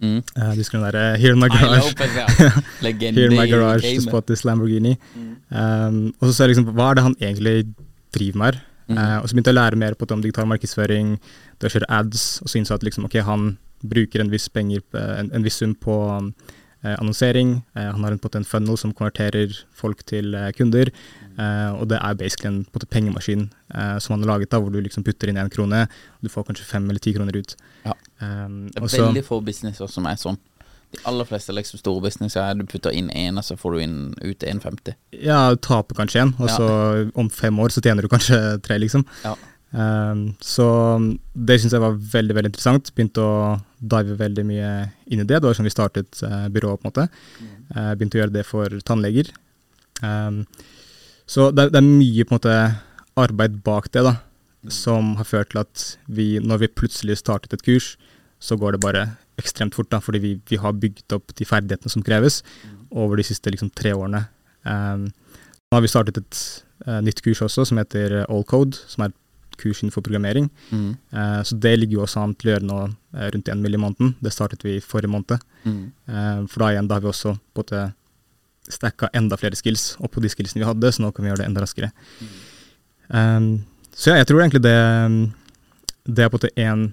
Mm. 0.01 0.21
Uh, 0.33 0.51
du 0.55 0.61
husker 0.61 0.79
den 0.79 0.87
der 0.87 1.19
Here 1.21 1.35
in 1.35 1.41
my 1.43 1.49
garage. 1.51 1.91
Lopez, 1.91 2.15
ja. 2.17 2.25
Here 3.11 3.27
in 3.27 3.37
my 3.37 3.45
garage 3.51 3.83
to 3.83 4.01
spot 4.01 4.25
this 4.31 4.45
Lamborghini. 4.47 4.95
Mm. 5.13 5.35
Um, 5.51 6.01
og 6.19 6.29
så 6.29 6.33
ser 6.33 6.49
jeg 6.49 6.55
liksom, 6.55 6.73
hva 6.73 6.89
er 6.91 6.99
det 6.99 7.05
han 7.05 7.15
egentlig 7.19 7.55
driver 8.15 8.41
med 8.41 8.49
her? 8.49 8.61
Eh, 8.97 9.17
og 9.21 9.27
så 9.29 9.35
begynte 9.35 9.51
jeg 9.53 9.57
å 9.57 9.61
lære 9.61 9.79
mer 9.79 9.97
på 9.97 10.07
om 10.13 10.23
digital 10.23 10.47
markedsføring, 10.49 11.17
det 11.59 11.69
å 11.69 11.73
kjøre 11.75 11.89
ads, 11.99 12.27
og 12.43 12.49
så 12.49 12.59
innså 12.59 12.77
at 12.77 12.85
liksom, 12.85 13.05
okay, 13.05 13.21
han 13.25 13.51
bruker 13.85 14.23
en 14.23 14.31
viss 14.31 14.49
penger, 14.51 14.81
en, 14.97 15.29
en 15.35 15.45
viss 15.45 15.59
sum 15.61 15.75
på 15.77 15.95
eh, 16.17 16.95
annonsering, 16.95 17.59
eh, 17.75 17.89
han 17.93 18.03
har 18.03 18.15
en, 18.15 18.19
på 18.19 18.31
en 18.35 18.47
funnel 18.47 18.79
som 18.81 18.93
konverterer 18.95 19.53
folk 19.77 20.03
til 20.09 20.33
eh, 20.35 20.49
kunder, 20.57 20.91
eh, 21.37 21.71
og 21.75 21.87
det 21.93 22.01
er 22.01 22.17
basically 22.19 22.51
en 22.51 22.61
en 22.65 22.89
pengemaskin 22.89 23.49
eh, 23.75 23.97
som 23.99 24.15
han 24.15 24.25
har 24.25 24.33
laget 24.35 24.51
da, 24.51 24.59
hvor 24.59 24.73
du 24.73 24.81
liksom 24.81 25.05
putter 25.07 25.29
inn 25.29 25.37
en 25.37 25.53
krone, 25.53 25.85
og 25.85 26.25
du 26.25 26.33
får 26.33 26.49
kanskje 26.49 26.67
fem 26.67 26.89
eller 26.89 26.99
ti 26.99 27.13
kroner 27.15 27.37
ut. 27.37 27.55
Ja. 27.85 27.95
Um, 28.19 28.67
Det 28.67 28.81
er 28.81 28.83
også, 28.89 29.05
veldig 29.05 29.27
få 29.27 29.41
businesser 29.45 29.87
som 29.87 30.09
er 30.09 30.19
sånn. 30.19 30.39
De 30.89 31.03
aller 31.05 31.27
fleste 31.29 31.53
liksom 31.53 31.81
store 31.81 32.01
businesser 32.01 32.41
er 32.41 32.57
du 32.57 32.65
putter 32.69 32.95
inn 32.95 33.11
én, 33.13 33.37
og 33.37 33.45
så 33.45 33.57
får 33.59 33.75
du 33.75 33.83
inn 33.83 33.97
ut 34.23 34.45
1,50. 34.45 34.95
Ja, 35.21 35.51
du 35.53 35.61
taper 35.61 35.99
kanskje 36.01 36.23
en, 36.23 36.33
og 36.39 36.49
Ja. 36.49 36.55
så 36.57 37.11
om 37.13 37.29
fem 37.29 37.59
år 37.59 37.69
så 37.69 37.81
tjener 37.81 38.01
du 38.01 38.09
kanskje 38.09 38.61
tre, 38.65 38.79
liksom. 38.81 39.05
Ja. 39.23 39.35
Um, 39.69 40.33
så 40.41 40.65
det 41.37 41.59
syns 41.61 41.75
jeg 41.75 41.83
var 41.83 41.93
veldig 41.93 42.35
veldig 42.35 42.49
interessant. 42.49 42.89
Begynte 42.95 43.21
å 43.21 43.59
dive 43.77 44.17
veldig 44.17 44.45
mye 44.49 44.71
inn 45.07 45.21
i 45.21 45.27
det. 45.27 45.37
Det 45.37 45.45
var 45.45 45.57
sånn 45.57 45.69
vi 45.69 45.75
startet 45.75 46.23
uh, 46.25 46.47
byrået, 46.49 46.81
på 46.81 46.87
en 46.87 46.89
måte. 46.89 47.05
Mm. 47.37 47.53
Uh, 47.75 47.93
begynte 47.93 48.17
å 48.17 48.21
gjøre 48.23 48.37
det 48.39 48.45
for 48.49 48.79
tannleger. 48.87 49.29
Um, 50.01 50.41
så 51.29 51.51
det, 51.53 51.69
det, 51.69 51.83
er 51.83 51.85
mye 51.85 52.25
på 52.25 52.33
en 52.33 52.39
måte 52.39 52.57
arbeid 53.19 53.61
bak 53.65 53.91
det, 53.93 54.01
da, 54.07 54.15
som 54.73 55.13
har 55.19 55.27
ført 55.27 55.53
til 55.53 55.61
at 55.61 55.85
vi, 56.07 56.31
når 56.41 56.63
vi 56.63 56.73
plutselig 56.81 57.19
startet 57.21 57.53
et 57.53 57.65
kurs, 57.67 57.93
så 58.39 58.57
går 58.59 58.75
det 58.75 58.83
bare 58.83 59.05
ekstremt 59.39 59.75
fort, 59.75 59.89
da, 59.91 60.01
fordi 60.03 60.21
vi, 60.23 60.33
vi 60.49 60.59
har 60.59 60.75
bygd 60.75 61.15
opp 61.15 61.33
de 61.35 61.47
ferdighetene 61.47 61.91
som 61.91 62.03
kreves 62.05 62.41
over 62.89 63.19
de 63.19 63.25
siste 63.27 63.51
liksom, 63.51 63.71
tre 63.75 63.93
årene. 63.95 64.25
Um, 64.67 65.07
nå 65.69 65.77
har 65.77 65.83
vi 65.85 65.91
startet 65.91 66.19
et 66.19 66.41
uh, 66.87 66.99
nytt 67.05 67.21
kurs 67.25 67.43
også, 67.45 67.67
som 67.69 67.79
heter 67.79 68.21
All 68.25 68.45
Code, 68.47 68.79
som 68.89 69.05
er 69.05 69.11
et 69.13 69.59
kurs 69.59 69.83
innenfor 69.83 70.03
programmering. 70.05 70.49
Mm. 70.71 70.91
Uh, 71.13 71.41
så 71.45 71.59
det 71.61 71.75
ligger 71.77 71.99
jo 71.99 72.05
også 72.07 72.23
an 72.23 72.35
til 72.39 72.49
å 72.49 72.55
gjøre 72.55 72.69
nå 72.69 72.81
uh, 72.87 73.27
rundt 73.35 73.51
en 73.51 73.63
mill. 73.63 73.77
i 73.77 73.81
måneden. 73.81 74.15
Det 74.23 74.33
startet 74.33 74.65
vi 74.65 74.79
forrige 74.83 75.11
måned. 75.11 75.39
Mm. 75.67 75.91
for 76.47 76.63
da 76.63 76.69
igjen, 76.71 76.87
da 76.87 76.95
har 76.95 77.03
vi 77.03 77.09
også 77.11 77.33
på 77.53 77.65
en 77.75 77.91
stacka 78.71 79.09
enda 79.17 79.35
flere 79.37 79.57
skills 79.59 79.97
oppå 79.99 80.21
de 80.23 80.29
skillsene 80.31 80.61
vi 80.61 80.67
hadde, 80.69 80.91
så 80.93 81.03
nå 81.03 81.09
kan 81.11 81.25
vi 81.25 81.31
gjøre 81.31 81.41
det 81.41 81.49
enda 81.49 81.63
raskere. 81.65 81.89
Mm. 82.21 82.37
Um, 83.09 83.49
så 83.91 84.13
ja, 84.13 84.21
jeg 84.21 84.29
tror 84.29 84.39
egentlig 84.39 84.61
det, 84.63 84.77
det 86.07 86.23
er 86.23 86.31
på 86.31 86.37
en 86.37 86.39
måte 86.39 86.53
én 86.55 86.85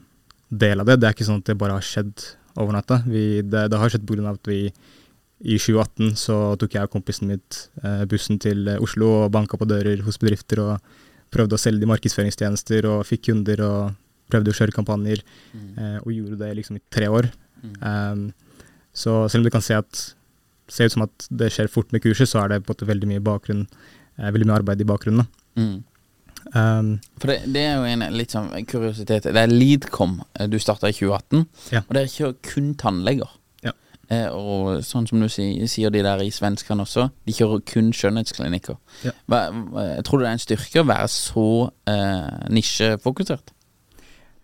del 0.58 0.82
av 0.82 0.88
det. 0.88 0.98
Det 1.00 1.08
er 1.08 1.16
ikke 1.16 1.28
sånn 1.28 1.42
at 1.42 1.50
det 1.50 1.58
bare 1.60 1.78
har 1.78 1.86
skjedd 1.86 2.26
over 2.56 2.76
natta. 2.76 3.00
Vi, 3.06 3.42
det, 3.44 3.66
det, 3.72 3.80
har 3.80 3.92
skjedd 3.92 4.06
pga. 4.08 4.32
at 4.32 4.48
vi 4.50 4.60
i 4.66 5.58
2018 5.60 6.14
så 6.16 6.36
tok 6.56 6.78
jeg 6.78 6.88
og 6.88 6.94
kompisen 6.94 7.28
mitt 7.28 7.66
eh, 7.82 8.06
bussen 8.08 8.40
til 8.40 8.70
Oslo 8.80 9.10
og 9.26 9.32
banka 9.34 9.58
på 9.60 9.68
dører 9.68 10.00
hos 10.06 10.16
bedrifter 10.22 10.62
og 10.64 10.94
prøvde 11.32 11.58
å 11.58 11.60
selge 11.60 11.82
de 11.82 11.90
markedsføringstjenester 11.90 12.88
og 12.88 13.04
fikk 13.08 13.26
kunder 13.28 13.60
og 13.66 13.96
prøvde 14.32 14.52
å 14.52 14.56
kjøre 14.56 14.74
kampanjer. 14.74 15.22
Mm. 15.52 15.68
Eh, 15.76 15.98
og 16.02 16.14
gjorde 16.14 16.40
det 16.40 16.52
liksom 16.60 16.78
i 16.78 16.84
tre 16.92 17.10
år. 17.12 17.28
Mm. 17.62 17.74
Um, 17.80 18.24
så 18.96 19.18
selv 19.28 19.42
om 19.42 19.48
det 19.48 19.52
kan 19.54 19.64
se, 19.64 19.76
at, 19.76 20.02
se, 20.72 20.86
ut 20.86 20.94
som 20.94 21.04
at 21.04 21.28
det 21.28 21.50
skjer 21.52 21.70
fort 21.72 21.92
med 21.92 22.02
kurset, 22.04 22.30
så 22.30 22.42
er 22.42 22.54
det 22.54 22.62
på 22.64 22.72
en 22.72 22.76
måte 22.76 22.88
veldig 22.88 23.10
mye, 23.10 23.24
bakgrunn, 23.24 23.66
eh, 24.16 24.32
veldig 24.32 24.48
mye 24.48 24.58
arbeid 24.62 24.82
i 24.82 24.88
bakgrunnen. 24.88 25.28
Mm. 25.60 25.76
Um, 26.54 27.00
For 27.18 27.32
det, 27.32 27.40
det, 27.54 27.62
er 27.66 27.80
jo 27.80 27.88
en 27.90 28.04
litt 28.14 28.34
sånn 28.34 28.52
kuriositet. 28.70 29.26
Det 29.34 29.42
er 29.42 29.50
Leadcom 29.50 30.20
eh, 30.38 30.46
du 30.50 30.58
starta 30.62 30.90
i 30.90 30.94
2018, 30.94 31.42
ja. 31.74 31.82
og 31.82 31.96
dere 31.96 32.12
kjører 32.12 32.36
kun 32.46 32.70
tannleger. 32.78 33.32
Ja. 33.66 33.74
Eh, 34.14 34.28
og 34.30 34.84
sånn 34.86 35.08
som 35.10 35.22
du 35.22 35.26
sier, 35.32 35.66
sier 35.70 35.94
de 35.94 36.04
der 36.06 36.22
i 36.22 36.30
svenskene 36.34 36.86
også, 36.86 37.08
de 37.26 37.34
kjører 37.34 37.64
kun 37.66 37.90
skjønnhetsklinikker. 37.96 38.78
Ja. 39.08 39.14
Hva, 39.26 39.42
tror 40.06 40.22
du 40.22 40.26
det 40.26 40.30
er 40.30 40.38
en 40.38 40.44
styrke 40.46 40.84
å 40.84 40.88
være 40.88 41.10
så 41.12 41.48
eh, 41.90 42.46
nisjefokusert? 42.54 43.52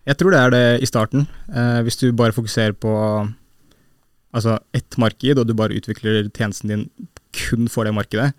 Jeg 0.03 0.19
tror 0.19 0.35
det 0.35 0.41
er 0.41 0.51
det 0.51 0.65
i 0.83 0.89
starten. 0.89 1.29
Eh, 1.47 1.79
hvis 1.87 2.01
du 2.01 2.09
bare 2.11 2.35
fokuserer 2.35 2.75
på 2.75 2.91
altså 4.33 4.57
ett 4.75 4.97
marked, 4.99 5.39
og 5.39 5.47
du 5.47 5.55
bare 5.55 5.77
utvikler 5.77 6.25
tjenesten 6.33 6.73
din 6.73 6.87
kun 7.33 7.69
for 7.71 7.87
det 7.87 7.95
markedet, 7.95 8.33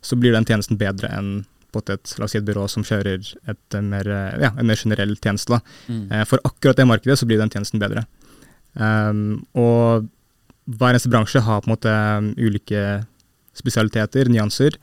så 0.00 0.16
blir 0.16 0.32
den 0.32 0.46
tjenesten 0.48 0.78
bedre 0.80 1.10
enn 1.12 1.42
et, 1.78 2.14
la 2.18 2.26
oss 2.26 2.34
si 2.34 2.38
et 2.40 2.46
byrå 2.46 2.66
som 2.68 2.84
kjører 2.86 3.22
et 3.50 3.76
mer, 3.86 4.08
ja, 4.40 4.50
en 4.56 4.66
mer 4.66 4.78
generell 4.80 5.14
tjeneste. 5.16 5.60
Mm. 5.88 6.06
Eh, 6.10 6.24
for 6.28 6.42
akkurat 6.44 6.76
det 6.76 6.88
markedet 6.88 7.18
så 7.20 7.28
blir 7.28 7.38
den 7.38 7.52
tjenesten 7.52 7.82
bedre. 7.82 8.06
Um, 8.74 9.40
og 9.58 10.06
hver 10.70 10.92
eneste 10.92 11.10
bransje 11.10 11.42
har 11.42 11.62
på 11.62 11.70
en 11.70 11.74
måte 11.74 11.94
ulike 12.38 12.82
spesialiteter, 13.58 14.30
nyanser, 14.30 14.76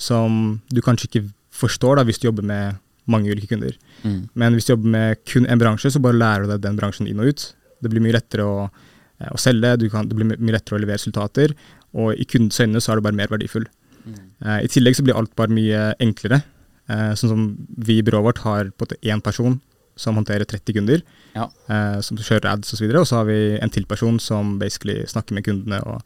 som 0.00 0.60
du 0.72 0.80
kanskje 0.82 1.10
ikke 1.10 1.26
forstår 1.54 2.00
da, 2.00 2.06
hvis 2.08 2.18
du 2.20 2.28
jobber 2.28 2.46
med 2.46 2.80
mange 3.10 3.30
ulike 3.30 3.50
kunder. 3.52 3.76
Mm. 4.02 4.24
Men 4.32 4.56
hvis 4.56 4.66
du 4.66 4.74
jobber 4.74 4.94
med 4.96 5.20
kun 5.28 5.46
en 5.46 5.60
bransje, 5.60 5.92
så 5.92 6.02
bare 6.02 6.18
lærer 6.18 6.46
du 6.46 6.54
deg 6.54 6.64
den 6.64 6.78
bransjen 6.80 7.08
inn 7.10 7.20
og 7.20 7.34
ut. 7.34 7.46
Det 7.84 7.92
blir 7.92 8.02
mye 8.04 8.16
lettere 8.16 8.46
å, 8.48 8.68
eh, 9.20 9.30
å 9.30 9.40
selge, 9.40 9.76
kan, 9.92 10.08
det 10.08 10.16
blir 10.16 10.32
mye 10.32 10.56
lettere 10.56 10.78
å 10.78 10.82
levere 10.82 10.98
resultater, 10.98 11.54
og 11.94 12.16
i 12.18 12.26
kundens 12.26 12.60
øyne 12.60 12.80
så 12.82 12.92
er 12.92 12.98
du 12.98 13.06
bare 13.06 13.20
mer 13.20 13.30
verdifull. 13.30 13.68
Uh, 14.44 14.60
I 14.60 14.68
tillegg 14.70 14.96
så 14.96 15.04
blir 15.04 15.16
alt 15.16 15.32
bare 15.38 15.54
mye 15.54 15.92
enklere. 16.02 16.42
Uh, 16.90 17.12
sånn 17.16 17.32
som 17.32 17.46
vi 17.86 17.98
i 18.00 18.04
byrået 18.04 18.26
vårt 18.28 18.42
har 18.44 18.68
på 18.76 18.88
én 19.00 19.22
person 19.24 19.56
som 19.96 20.18
håndterer 20.18 20.44
30 20.50 20.74
kunder, 20.74 21.02
ja. 21.36 21.46
uh, 21.70 22.00
som 22.02 22.18
kjører 22.18 22.50
ads 22.50 22.74
osv., 22.74 22.88
og, 22.90 22.96
så 22.96 23.00
og 23.00 23.08
så 23.08 23.18
har 23.20 23.28
vi 23.28 23.38
en 23.62 23.72
til 23.72 23.86
person 23.88 24.18
som 24.20 24.56
basically 24.58 25.04
snakker 25.08 25.36
med 25.36 25.46
kundene 25.46 25.78
og, 25.86 26.02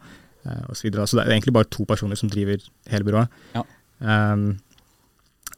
osv. 0.69 0.77
så 0.77 0.87
videre. 0.87 1.07
Så 1.09 1.19
det 1.19 1.25
er 1.25 1.35
egentlig 1.35 1.57
bare 1.57 1.71
to 1.73 1.85
personer 1.89 2.21
som 2.21 2.31
driver 2.31 2.63
hele 2.93 3.09
byrået. 3.09 3.41
Ja. 3.57 3.65
Um, 3.99 4.61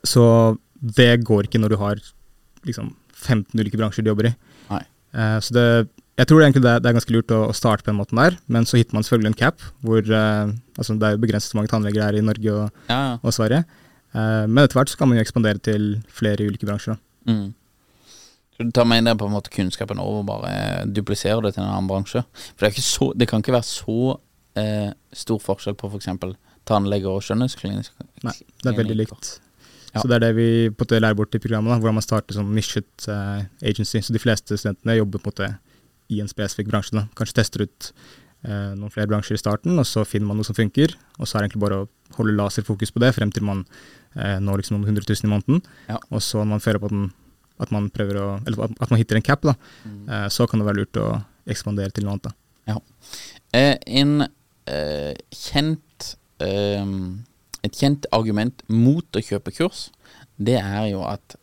så 0.07 0.25
det 0.81 1.25
går 1.29 1.47
ikke 1.47 1.61
når 1.61 1.75
du 1.75 1.81
har 1.83 2.01
liksom 2.65 2.95
15 3.13 3.61
ulike 3.61 3.77
bransjer 3.77 4.07
du 4.07 4.09
jobber 4.15 4.31
i. 4.31 4.37
så 5.45 5.53
det 5.53 5.67
jeg 6.19 6.29
tror 6.29 6.43
egentlig 6.43 6.62
det, 6.64 6.73
det 6.83 6.90
er 6.90 6.97
ganske 6.97 7.14
lurt 7.14 7.33
å, 7.33 7.38
å, 7.49 7.55
starte 7.57 7.85
på 7.85 7.93
den 7.93 8.00
måten 8.00 8.19
der, 8.21 8.35
men 8.52 8.67
så 8.69 8.76
hitter 8.76 8.97
man 8.97 9.07
selvfølgelig 9.07 9.31
en 9.33 9.38
cap, 9.38 9.62
hvor 9.87 10.02
uh, 10.05 10.50
altså 10.76 10.97
det 11.00 11.07
er 11.07 11.14
jo 11.14 11.23
begrenset 11.23 11.55
hvor 11.55 11.61
mange 11.61 11.73
tannleger 11.73 12.02
er 12.05 12.19
i 12.19 12.25
Norge 12.25 12.57
og, 12.57 12.83
ja, 12.90 12.99
ja. 12.99 13.14
og 13.23 13.37
Sverige. 13.37 13.62
Uh, 14.12 14.45
men 14.50 14.64
etter 14.64 14.81
hvert 14.81 14.93
så 14.93 15.00
kan 15.00 15.09
man 15.09 15.17
jo 15.17 15.25
ekspandere 15.25 15.62
til 15.64 15.87
flere 16.12 16.45
ulike 16.49 16.69
bransjer. 16.69 16.99
Mm. 17.31 17.55
Så 18.57 18.67
du 18.67 18.73
tar 18.76 18.88
med 18.90 19.09
der 19.09 19.17
på 19.17 19.31
en 19.31 19.33
måte 19.33 19.52
kunnskapen 19.55 20.02
over 20.02 20.21
og 20.21 20.26
bare 20.29 20.83
dupliserer 20.93 21.40
det 21.47 21.55
til 21.57 21.64
en 21.64 21.71
annen 21.71 21.88
bransje? 21.88 22.25
For 22.50 22.67
det, 22.67 22.85
så, 22.85 23.12
det 23.17 23.31
kan 23.31 23.40
ikke 23.40 23.57
være 23.57 23.69
så 23.71 24.00
uh, 24.19 24.90
stor 25.23 25.40
forskjell 25.47 25.79
på 25.81 25.88
f.eks. 25.95 26.11
For 26.21 26.37
tannleger 26.69 27.14
og 27.14 27.25
skjønnhetsklinikk? 27.25 27.95
Nei, 28.26 28.37
det 28.61 28.75
er 28.75 28.76
veldig 28.83 28.99
likt. 28.99 29.33
Ja. 29.95 30.02
Så 30.02 30.05
det 30.11 30.19
er 30.19 30.26
det 30.29 30.35
vi 30.37 30.50
på 30.69 30.85
en 30.85 30.85
måte 30.85 31.00
lærer 31.00 31.17
bort 31.19 31.35
i 31.35 31.40
programmet, 31.43 31.73
da, 31.73 31.81
hvordan 31.81 31.97
man 31.97 32.05
starter 32.05 32.37
som 32.37 32.52
nisjet 32.55 33.09
agency. 33.09 34.05
Så 34.05 34.12
de 34.14 34.21
fleste 34.23 34.59
studentene 34.61 35.00
jobber 35.00 35.25
på 35.25 35.33
en 35.33 35.33
måte 35.33 35.49
i 36.11 36.21
en 36.23 36.31
spesifikk 36.31 36.71
bransje. 36.71 36.97
Da. 36.99 37.07
Kanskje 37.19 37.38
tester 37.40 37.64
ut 37.67 37.90
eh, 38.45 38.73
noen 38.76 38.93
flere 38.93 39.11
bransjer 39.11 39.38
i 39.38 39.43
starten, 39.43 39.79
og 39.79 39.87
så 39.88 40.05
finner 40.09 40.31
man 40.31 40.40
noe 40.40 40.49
som 40.49 40.59
funker. 40.59 40.97
Og 41.19 41.29
så 41.29 41.38
er 41.38 41.45
det 41.45 41.50
egentlig 41.50 41.64
bare 41.64 41.81
å 41.85 41.88
holde 42.19 42.37
laserfokus 42.38 42.93
på 42.95 43.02
det 43.05 43.12
frem 43.17 43.33
til 43.35 43.47
man 43.47 43.64
eh, 44.17 44.38
når 44.43 44.62
liksom 44.62 44.79
noen 44.79 44.90
hundre 44.93 45.07
tusen 45.07 45.31
i 45.31 45.33
måneden. 45.35 45.64
Ja. 45.90 46.00
Og 46.11 46.25
så 46.26 46.43
når 46.43 46.52
man 46.57 46.64
føler 46.64 46.83
på 46.83 46.93
den, 46.93 47.09
at 47.61 47.73
man 47.75 47.90
prøver 47.93 48.21
å, 48.21 48.29
eller 48.49 48.71
at 48.71 48.93
man 48.93 49.00
hitter 49.00 49.21
en 49.21 49.26
cap, 49.26 49.45
da, 49.47 49.57
mm. 49.85 50.05
eh, 50.09 50.29
så 50.33 50.49
kan 50.50 50.62
det 50.62 50.69
være 50.69 50.83
lurt 50.83 51.00
å 51.00 51.09
ekspandere 51.50 51.95
til 51.95 52.07
noe 52.07 52.17
annet. 52.17 52.31
Da. 52.31 52.37
Ja. 52.71 52.79
Eh, 53.57 53.76
en 54.00 54.26
eh, 54.71 55.14
kjent 55.35 56.14
eh, 56.45 56.95
Et 57.61 57.76
kjent 57.76 58.07
argument 58.17 58.62
mot 58.73 59.17
å 59.17 59.21
kjøpe 59.21 59.52
kurs, 59.52 59.90
det 60.40 60.55
er 60.57 60.87
jo 60.88 61.02
at 61.05 61.35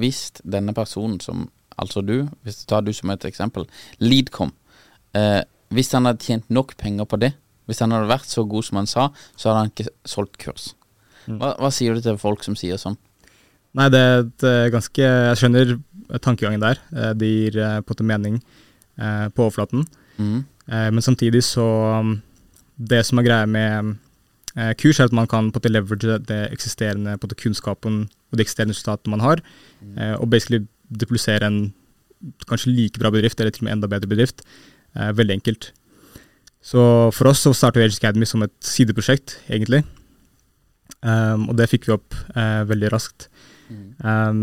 hvis 0.00 0.38
denne 0.40 0.72
personen 0.72 1.18
som 1.20 1.42
altså 1.78 2.02
du, 2.04 2.28
hvis 2.42 2.62
du 2.62 2.64
tar 2.70 2.84
du 2.86 2.92
som 2.96 3.10
et 3.12 3.24
eksempel, 3.28 3.66
Leadcom. 3.98 4.52
Eh, 5.16 5.42
hvis 5.74 5.92
han 5.92 6.06
hadde 6.08 6.24
tjent 6.24 6.50
nok 6.50 6.76
penger 6.80 7.08
på 7.08 7.18
det, 7.20 7.32
hvis 7.66 7.82
han 7.82 7.92
hadde 7.94 8.10
vært 8.10 8.28
så 8.30 8.44
god 8.46 8.66
som 8.66 8.80
han 8.80 8.90
sa, 8.90 9.08
så 9.36 9.50
hadde 9.50 9.64
han 9.64 9.72
ikke 9.72 9.90
solgt 10.06 10.38
kurs. 10.42 10.70
Mm. 11.26 11.40
Hva, 11.40 11.56
hva 11.58 11.72
sier 11.74 11.96
du 11.96 12.04
til 12.04 12.18
folk 12.22 12.44
som 12.46 12.54
sier 12.58 12.78
sånn? 12.78 12.98
Nei, 13.76 13.90
det 13.92 14.00
er 14.00 14.22
et 14.22 14.46
eh, 14.46 14.68
ganske 14.72 15.04
Jeg 15.04 15.38
skjønner 15.40 15.74
tankegangen 16.24 16.62
der. 16.62 16.80
Eh, 16.94 17.12
det 17.18 17.28
gir 17.32 17.58
eh, 17.60 17.78
på 17.82 17.92
en 17.92 17.96
måte 17.96 18.10
mening 18.12 18.40
på 18.96 19.42
overflaten. 19.44 19.82
Mm. 20.16 20.38
Men 20.72 21.04
samtidig 21.04 21.42
så 21.44 21.66
um, 22.00 22.14
Det 22.80 23.02
som 23.04 23.18
er 23.20 23.26
greia 23.26 23.44
med 23.44 23.98
kurs, 24.80 24.96
er 24.96 25.10
at 25.10 25.12
man 25.12 25.28
kan 25.28 25.50
på 25.50 25.58
en 25.58 25.60
måte 25.60 25.68
leverage 25.68 26.16
det 26.30 26.38
eksisterende 26.48 27.18
på 27.20 27.28
kunnskapen 27.36 28.06
og 28.32 28.38
de 28.38 28.40
eksisterende 28.40 28.72
resultatene 28.72 29.12
man 29.12 29.20
har, 29.20 29.42
mm. 29.82 29.98
og 30.16 30.30
basically 30.32 30.62
duplisere 30.90 31.48
en 31.48 31.60
kanskje 32.48 32.72
like 32.72 33.00
bra 33.00 33.10
bedrift, 33.12 33.40
eller 33.40 33.52
til 33.54 33.64
og 33.64 33.68
med 33.68 33.76
enda 33.76 33.90
bedre 33.90 34.10
bedrift. 34.10 34.42
Eh, 34.96 35.12
veldig 35.16 35.38
enkelt. 35.38 35.70
Så 36.64 36.80
for 37.14 37.30
oss 37.30 37.44
så 37.44 37.52
startet 37.54 37.84
Age 37.84 38.00
Academy 38.00 38.26
som 38.26 38.42
et 38.42 38.54
sideprosjekt, 38.64 39.38
egentlig. 39.48 39.84
Um, 41.06 41.50
og 41.50 41.58
det 41.58 41.68
fikk 41.70 41.86
vi 41.86 41.94
opp 41.94 42.16
eh, 42.34 42.62
veldig 42.66 42.90
raskt. 42.90 43.28
Mm. 43.70 43.84
Um, 44.02 44.40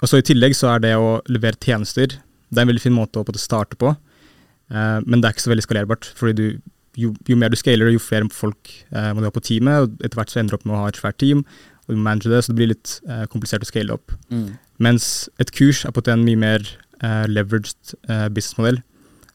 og 0.00 0.10
så 0.10 0.18
I 0.18 0.26
tillegg 0.26 0.56
så 0.58 0.72
er 0.72 0.82
det 0.82 0.94
å 0.98 1.20
levere 1.30 1.60
tjenester 1.60 2.16
det 2.54 2.60
er 2.60 2.66
en 2.66 2.70
veldig 2.70 2.82
fin 2.84 2.94
måte 2.94 3.18
å 3.18 3.40
starte 3.40 3.78
på, 3.78 3.90
uh, 3.94 4.98
men 5.02 5.20
det 5.20 5.28
er 5.28 5.34
ikke 5.34 5.44
så 5.46 5.50
veldig 5.50 5.66
skalerbart. 5.66 6.10
fordi 6.18 6.34
du, 6.38 6.60
jo, 6.98 7.12
jo, 7.26 7.36
mer 7.38 7.50
du 7.50 7.58
scaler, 7.58 7.90
jo 7.90 8.02
flere 8.02 8.28
folk 8.30 8.70
uh, 8.94 9.10
må 9.14 9.22
du 9.22 9.26
ha 9.26 9.34
på 9.34 9.42
teamet. 9.42 9.86
og 9.86 10.04
Etter 10.04 10.20
hvert 10.20 10.30
så 10.30 10.40
ender 10.42 10.54
du 10.54 10.58
opp 10.60 10.68
med 10.68 10.76
å 10.76 10.82
ha 10.84 10.90
et 10.92 11.00
svært 11.00 11.18
team, 11.22 11.42
og 11.86 11.94
du 11.94 12.00
manager 12.00 12.34
det, 12.34 12.44
så 12.44 12.52
det 12.52 12.60
blir 12.60 12.70
litt 12.70 12.94
komplisert 13.32 13.66
å 13.66 13.68
scale 13.68 13.98
opp. 13.98 14.14
Mm. 14.32 14.54
Mens 14.82 15.28
et 15.40 15.52
kurs 15.54 15.84
er 15.84 15.94
på 15.94 16.02
en 16.10 16.24
mye 16.26 16.40
mer 16.40 16.64
uh, 17.04 17.24
leveraged 17.30 17.94
uh, 18.08 18.28
businessmodell. 18.28 18.80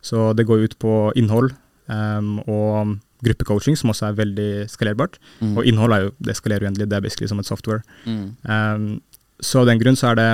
Så 0.02 0.32
det 0.34 0.48
går 0.48 0.66
ut 0.68 0.76
på 0.80 1.12
innhold 1.20 1.52
um, 1.88 2.40
og 2.48 2.98
gruppecoaching, 3.26 3.76
som 3.78 3.92
også 3.92 4.10
er 4.10 4.20
veldig 4.20 4.52
skalerbart. 4.72 5.18
Mm. 5.40 5.58
Og 5.58 5.66
innhold 5.68 5.96
er 5.96 6.06
jo, 6.06 6.14
det 6.24 6.38
skalerer 6.40 6.68
uendelig, 6.68 6.88
det 6.88 6.98
er 6.98 7.04
basically 7.04 7.28
som 7.28 7.40
et 7.40 7.50
software. 7.50 7.82
Mm. 8.06 8.36
Um, 8.48 9.02
så 9.44 9.64
av 9.64 9.68
den 9.68 9.82
grunn 9.82 10.00
så 10.00 10.12
er 10.12 10.20
det 10.20 10.30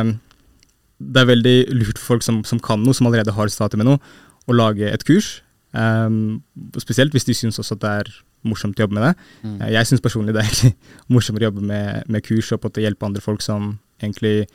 det 0.96 1.22
er 1.22 1.28
veldig 1.28 1.58
lurt 1.76 1.98
for 2.00 2.16
folk 2.16 2.24
som, 2.24 2.44
som 2.48 2.62
kan 2.64 2.80
noe, 2.80 2.96
som 2.96 3.10
allerede 3.10 3.34
har 3.36 3.50
startet 3.52 3.82
med 3.82 3.90
noe, 3.90 4.00
å 4.48 4.56
lage 4.56 4.88
et 4.88 5.04
kurs. 5.06 5.42
Um, 5.76 6.40
spesielt 6.80 7.12
hvis 7.12 7.28
de 7.28 7.36
syns 7.36 7.60
også 7.60 7.76
at 7.76 7.82
det 7.84 7.92
er 8.04 8.12
morsomt 8.48 8.80
å 8.80 8.86
jobbe 8.86 8.96
med 8.96 9.10
det. 9.10 9.26
Mm. 9.44 9.58
Jeg 9.74 9.90
syns 9.90 10.04
personlig 10.06 10.36
det 10.38 10.46
er 10.46 10.76
morsommere 11.14 11.48
å 11.48 11.50
jobbe 11.50 11.66
med, 11.66 12.06
med 12.08 12.24
kurs 12.26 12.54
og 12.56 12.62
på 12.64 12.72
å 12.72 12.86
hjelpe 12.86 13.10
andre 13.10 13.24
folk 13.24 13.44
som 13.44 13.74
egentlig 14.04 14.46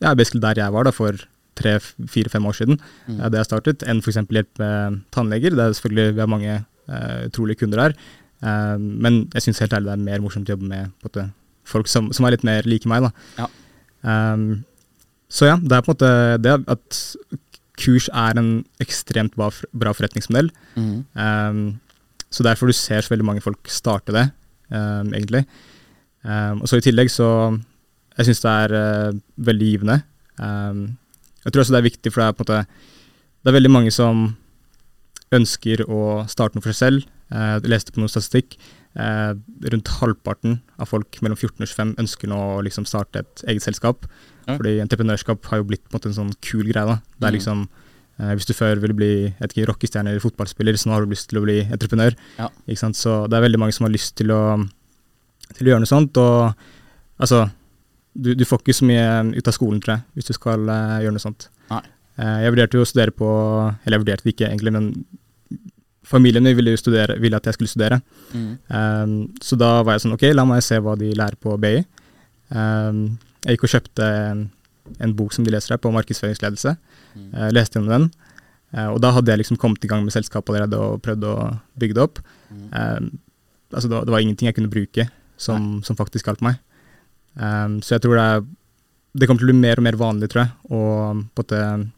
ja, 0.00 0.14
basically 0.14 0.42
der 0.42 0.62
jeg 0.62 0.74
var 0.74 0.88
da 0.88 0.94
for 0.94 1.18
tre, 1.60 1.76
fire, 1.80 2.30
fem 2.32 2.46
år 2.48 2.56
siden, 2.56 2.80
mm. 3.06 3.20
da 3.28 3.40
jeg 3.40 3.48
startet, 3.50 3.84
enn 3.84 4.00
f.eks. 4.00 4.20
hjelp 4.22 4.62
med 4.62 5.00
tannleger. 5.12 5.52
Det 5.52 5.64
er 5.64 5.76
selvfølgelig, 5.76 6.14
Vi 6.16 6.22
har 6.22 6.30
mange 6.30 6.54
uh, 6.88 7.26
utrolige 7.26 7.60
kunder 7.64 7.82
her, 7.82 7.96
Eh, 8.40 8.76
men 8.80 9.24
jeg 9.34 9.46
syns 9.46 9.60
helt 9.64 9.76
ærlig 9.76 9.90
det 9.90 9.96
er 9.98 10.06
mer 10.08 10.24
morsomt 10.24 10.48
å 10.48 10.56
jobbe 10.56 10.68
med 10.70 10.92
måte, 11.04 11.26
folk 11.68 11.90
som, 11.92 12.08
som 12.16 12.26
er 12.26 12.36
litt 12.36 12.46
mer 12.46 12.66
like 12.68 12.88
meg. 12.90 13.06
da. 13.06 13.12
Ja. 13.42 13.48
Um, 14.00 14.64
så 15.30 15.50
ja, 15.50 15.58
det 15.60 15.76
er 15.76 15.84
på 15.84 15.92
en 15.92 15.94
måte 15.94 16.12
det 16.42 16.54
at 16.72 17.00
kurs 17.80 18.08
er 18.08 18.40
en 18.40 18.50
ekstremt 18.82 19.36
bra, 19.38 19.50
bra 19.76 19.92
forretningsmodell. 19.96 20.50
Mm. 20.74 20.96
Um, 21.14 21.60
så 22.32 22.46
derfor 22.46 22.70
du 22.70 22.76
ser 22.76 23.04
så 23.04 23.12
veldig 23.12 23.26
mange 23.26 23.44
folk 23.44 23.70
starte 23.70 24.14
det, 24.16 24.26
um, 24.72 25.12
egentlig. 25.12 25.44
Um, 26.24 26.62
og 26.62 26.70
så 26.70 26.80
i 26.80 26.84
tillegg 26.84 27.12
så 27.12 27.28
Jeg 28.18 28.26
syns 28.28 28.42
det 28.44 28.50
er 28.64 28.74
uh, 28.74 29.18
veldig 29.36 29.68
givende. 29.70 30.02
Um, 30.40 30.82
jeg 31.44 31.52
tror 31.52 31.62
også 31.64 31.74
det 31.76 31.80
er 31.80 31.88
viktig, 31.88 32.12
for 32.12 32.20
det 32.22 32.26
er 32.28 32.36
på 32.36 32.44
en 32.44 32.48
måte 32.48 32.66
Det 33.40 33.50
er 33.50 33.56
veldig 33.56 33.70
mange 33.72 33.92
som 33.94 34.24
ønsker 35.32 35.84
å 35.86 36.00
starte 36.30 36.56
noe 36.58 36.64
for 36.64 36.72
seg 36.74 36.80
selv. 36.80 37.08
Uh, 37.30 37.56
jeg 37.60 37.70
leste 37.72 37.94
på 37.94 38.02
noe 38.02 38.10
statistikk. 38.12 38.58
Uh, 38.98 39.36
rundt 39.70 39.92
halvparten 40.00 40.58
av 40.82 40.90
folk 40.90 41.20
mellom 41.22 41.38
14 41.38 41.62
og 41.62 41.70
25 41.70 41.94
ønsker 42.02 42.30
nå 42.32 42.40
å 42.56 42.64
liksom 42.66 42.88
starte 42.90 43.22
et 43.22 43.44
eget 43.46 43.64
selskap. 43.64 44.08
Ja. 44.48 44.56
Fordi 44.56 44.80
entreprenørskap 44.82 45.46
har 45.52 45.62
jo 45.62 45.68
blitt 45.70 45.84
på 45.86 45.94
en 45.94 46.00
måte 46.00 46.10
en 46.10 46.18
sånn 46.18 46.34
kul 46.42 46.66
greie. 46.66 46.86
da. 46.88 46.98
Det 47.20 47.28
er 47.28 47.30
Mhm. 47.30 47.38
liksom 47.38 47.68
hvis 48.20 48.44
du 48.44 48.52
før 48.52 48.76
ville 48.76 48.92
bli 48.92 49.32
rockestjerne 49.40 50.10
eller 50.10 50.20
fotballspiller, 50.20 50.76
så 50.76 50.88
nå 50.88 50.92
har 50.92 51.06
du 51.06 51.08
lyst 51.08 51.30
til 51.30 51.38
å 51.40 51.44
bli 51.44 51.62
entreprenør. 51.64 52.14
Ja. 52.36 52.50
Så 52.92 53.26
det 53.30 53.32
er 53.38 53.48
veldig 53.48 53.58
mange 53.58 53.72
som 53.72 53.86
har 53.86 53.92
lyst 53.94 54.14
til 54.16 54.28
å, 54.28 54.68
til 55.54 55.66
å 55.66 55.70
gjøre 55.70 55.80
noe 55.80 55.88
sånt. 55.88 56.18
Og 56.20 56.54
altså 57.18 57.50
du, 58.14 58.34
du 58.34 58.44
får 58.46 58.62
ikke 58.62 58.76
så 58.80 58.86
mye 58.88 59.06
ut 59.36 59.48
av 59.48 59.54
skolen, 59.54 59.80
tror 59.82 59.96
jeg, 59.96 60.06
hvis 60.18 60.30
du 60.30 60.34
skal 60.36 60.68
eh, 60.72 61.00
gjøre 61.04 61.16
noe 61.16 61.22
sånt. 61.22 61.48
Nei. 61.70 61.82
Eh, 62.20 62.38
jeg 62.44 62.54
vurderte 62.54 62.78
jo 62.78 62.84
å 62.84 62.88
studere 62.88 63.14
på 63.14 63.28
Eller 63.30 63.96
jeg 63.96 64.02
vurderte 64.02 64.26
det 64.26 64.34
ikke, 64.34 64.48
egentlig, 64.50 64.74
men 64.74 64.88
familien 66.10 66.42
min 66.44 66.56
ville 66.58 66.74
jo 66.74 66.80
studere, 66.80 67.18
ville 67.22 67.38
at 67.38 67.46
jeg 67.46 67.56
skulle 67.56 67.70
studere. 67.70 68.00
Mm. 68.34 68.52
Um, 68.66 69.12
så 69.44 69.58
da 69.58 69.76
var 69.86 69.94
jeg 69.94 70.04
sånn, 70.04 70.16
ok, 70.16 70.24
la 70.34 70.46
meg 70.48 70.64
se 70.66 70.80
hva 70.82 70.96
de 70.98 71.12
lærer 71.14 71.38
på 71.38 71.54
BI. 71.62 71.84
Um, 72.50 73.04
jeg 73.44 73.54
gikk 73.54 73.68
og 73.68 73.72
kjøpte 73.76 74.08
en, 74.24 74.40
en 75.06 75.12
bok 75.14 75.36
som 75.36 75.46
de 75.46 75.54
leser 75.54 75.76
her, 75.76 75.82
på 75.82 75.92
markedsføringsledelse. 75.94 76.74
Mm. 77.14 77.28
Uh, 77.36 77.46
leste 77.54 77.78
gjennom 77.78 77.92
den. 77.94 78.08
Uh, 78.74 78.88
og 78.88 78.98
da 79.04 79.12
hadde 79.14 79.30
jeg 79.30 79.44
liksom 79.44 79.60
kommet 79.60 79.86
i 79.86 79.90
gang 79.92 80.02
med 80.02 80.14
selskapet 80.14 80.50
allerede 80.50 80.80
og 80.82 80.98
prøvd 81.04 81.28
å 81.30 81.36
bygge 81.78 81.98
det 81.98 82.04
opp. 82.08 82.18
Mm. 82.50 82.66
Um, 82.74 83.08
altså 83.70 83.86
det, 83.86 83.94
var, 83.94 84.08
det 84.08 84.16
var 84.16 84.26
ingenting 84.26 84.50
jeg 84.50 84.58
kunne 84.58 84.72
bruke 84.72 85.06
som, 85.40 85.76
som 85.86 85.98
faktisk 85.98 86.26
hjalp 86.26 86.42
meg. 86.44 86.58
Um, 87.34 87.78
så 87.84 87.94
jeg 87.94 88.02
tror 88.04 88.18
det 88.18 88.24
er 88.26 88.40
Det 89.14 89.26
kommer 89.26 89.40
til 89.40 89.48
å 89.48 89.52
bli 89.52 89.60
mer 89.60 89.80
og 89.80 89.84
mer 89.86 89.96
vanlig, 89.98 90.28
tror 90.30 90.44
jeg, 90.44 90.52
å 90.70 90.80
på 91.34 91.44
en 91.56 91.88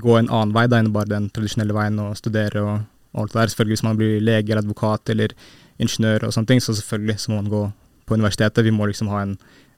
gå 0.00 0.16
en 0.16 0.30
annen 0.30 0.54
vei 0.54 0.64
da 0.70 0.80
enn 0.80 0.92
bare 0.94 1.10
den 1.10 1.28
tradisjonelle 1.34 1.76
veien 1.76 1.98
og 2.02 2.16
studere 2.18 2.62
og, 2.64 2.86
og 3.12 3.24
alt 3.24 3.34
det 3.34 3.40
der. 3.40 3.52
Selvfølgelig 3.52 3.76
hvis 3.76 3.86
man 3.86 3.98
blir 4.00 4.24
lege 4.24 4.52
eller 4.52 4.62
advokat 4.64 5.12
eller 5.12 5.34
ingeniør 5.82 6.28
og 6.28 6.34
sånne 6.36 6.52
ting, 6.52 6.62
så 6.64 6.76
selvfølgelig 6.76 7.18
så 7.20 7.32
må 7.32 7.40
man 7.42 7.52
gå 7.52 7.62
på 8.08 8.18
universitetet. 8.18 8.64
Vi 8.66 8.74
må 8.74 8.88
liksom 8.88 9.10
ha 9.12 9.22
en, 9.26 9.34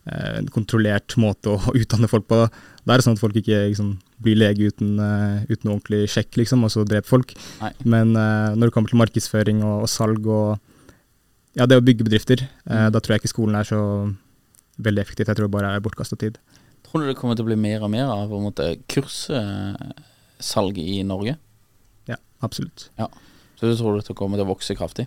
eh, 0.06 0.30
en 0.40 0.50
kontrollert 0.54 1.16
måte 1.20 1.54
å 1.54 1.74
utdanne 1.80 2.10
folk 2.10 2.28
på. 2.30 2.44
Det 2.84 2.94
er 2.94 3.04
sånn 3.04 3.18
at 3.18 3.22
folk 3.22 3.36
ikke 3.40 3.64
liksom, 3.70 3.96
blir 4.24 4.38
lege 4.38 4.68
uten, 4.70 4.98
uh, 5.00 5.40
uten 5.48 5.70
ordentlig 5.72 6.04
sjekk, 6.12 6.34
liksom, 6.42 6.66
og 6.66 6.72
så 6.72 6.84
dreper 6.88 7.08
folk. 7.08 7.34
Nei. 7.62 7.72
Men 7.88 8.12
uh, 8.12 8.52
når 8.54 8.68
det 8.68 8.74
kommer 8.76 8.92
til 8.92 9.00
markedsføring 9.00 9.64
og, 9.64 9.86
og 9.86 9.90
salg 9.90 10.28
og 10.28 10.60
ja, 11.54 11.66
det 11.66 11.78
å 11.78 11.84
bygge 11.84 12.04
bedrifter, 12.06 12.48
Mm. 12.66 12.92
da 12.92 12.98
tror 13.00 13.14
jeg 13.14 13.22
ikke 13.22 13.32
skolen 13.34 13.56
er 13.58 13.64
så 13.68 13.80
veldig 14.80 15.02
effektivt. 15.02 15.28
Jeg 15.28 15.36
tror 15.36 15.46
det 15.48 15.54
bare 15.54 15.74
er 15.76 15.80
bortkasta 15.80 16.16
tid. 16.18 16.38
Tror 16.84 17.02
du 17.02 17.06
det 17.10 17.16
kommer 17.18 17.36
til 17.36 17.44
å 17.44 17.50
bli 17.50 17.56
mer 17.56 17.82
og 17.82 17.90
mer 17.90 18.06
av 18.10 18.28
på 18.30 18.38
en 18.38 18.46
måte 18.48 18.66
kurssalg 18.88 20.78
i 20.78 21.02
Norge? 21.06 21.36
Ja, 22.10 22.16
absolutt. 22.42 22.88
Ja. 22.98 23.08
Så 23.58 23.70
du 23.70 23.76
tror 23.78 24.00
det 24.00 24.14
kommer 24.16 24.36
til 24.38 24.46
å 24.46 24.50
vokse 24.54 24.74
kraftig? 24.76 25.06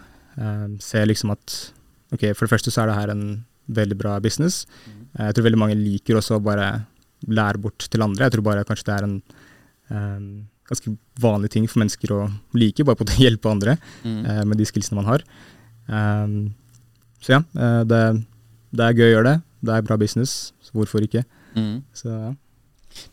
ser 0.79 1.07
liksom 1.09 1.33
at 1.33 1.55
ok, 2.13 2.29
for 2.35 2.45
det 2.45 2.51
første 2.53 2.71
så 2.73 2.83
er 2.83 2.91
det 2.91 2.97
her 2.99 3.11
en 3.13 3.25
veldig 3.71 3.97
bra 3.99 4.19
business. 4.23 4.65
Eh, 5.17 5.25
jeg 5.27 5.35
tror 5.37 5.47
veldig 5.49 5.59
mange 5.61 5.77
liker 5.79 6.19
også 6.19 6.37
å 6.39 6.43
bare 6.43 6.69
lære 7.27 7.61
bort 7.61 7.85
til 7.91 8.01
andre. 8.01 8.25
Jeg 8.27 8.35
tror 8.37 8.45
bare 8.47 8.65
kanskje 8.67 8.87
det 8.87 8.95
er 8.95 9.07
en 9.07 9.17
um, 9.91 10.47
ganske 10.71 10.93
vanlig 11.21 11.51
ting 11.53 11.67
for 11.69 11.81
mennesker 11.83 12.13
å 12.15 12.21
like, 12.57 12.83
bare 12.87 12.97
på 12.97 13.05
å 13.05 13.17
hjelpe 13.25 13.51
andre 13.51 13.77
Mm. 14.03 14.21
uh, 14.25 14.43
med 14.49 14.57
de 14.57 14.65
skillsene 14.65 14.97
man 14.97 15.09
har. 15.11 15.23
Um, 15.87 16.53
så 17.21 17.35
ja, 17.37 17.41
uh, 17.53 17.83
det, 17.85 18.01
det 18.73 18.87
er 18.87 18.97
gøy 18.97 19.07
å 19.09 19.13
gjøre 19.17 19.29
det. 19.29 19.37
Det 19.61 19.75
er 19.75 19.85
bra 19.85 19.97
business, 20.01 20.53
så 20.65 20.73
hvorfor 20.73 21.03
ikke? 21.05 21.21
Mm. 21.53 21.83
Så 21.93 22.09
ja. 22.09 22.31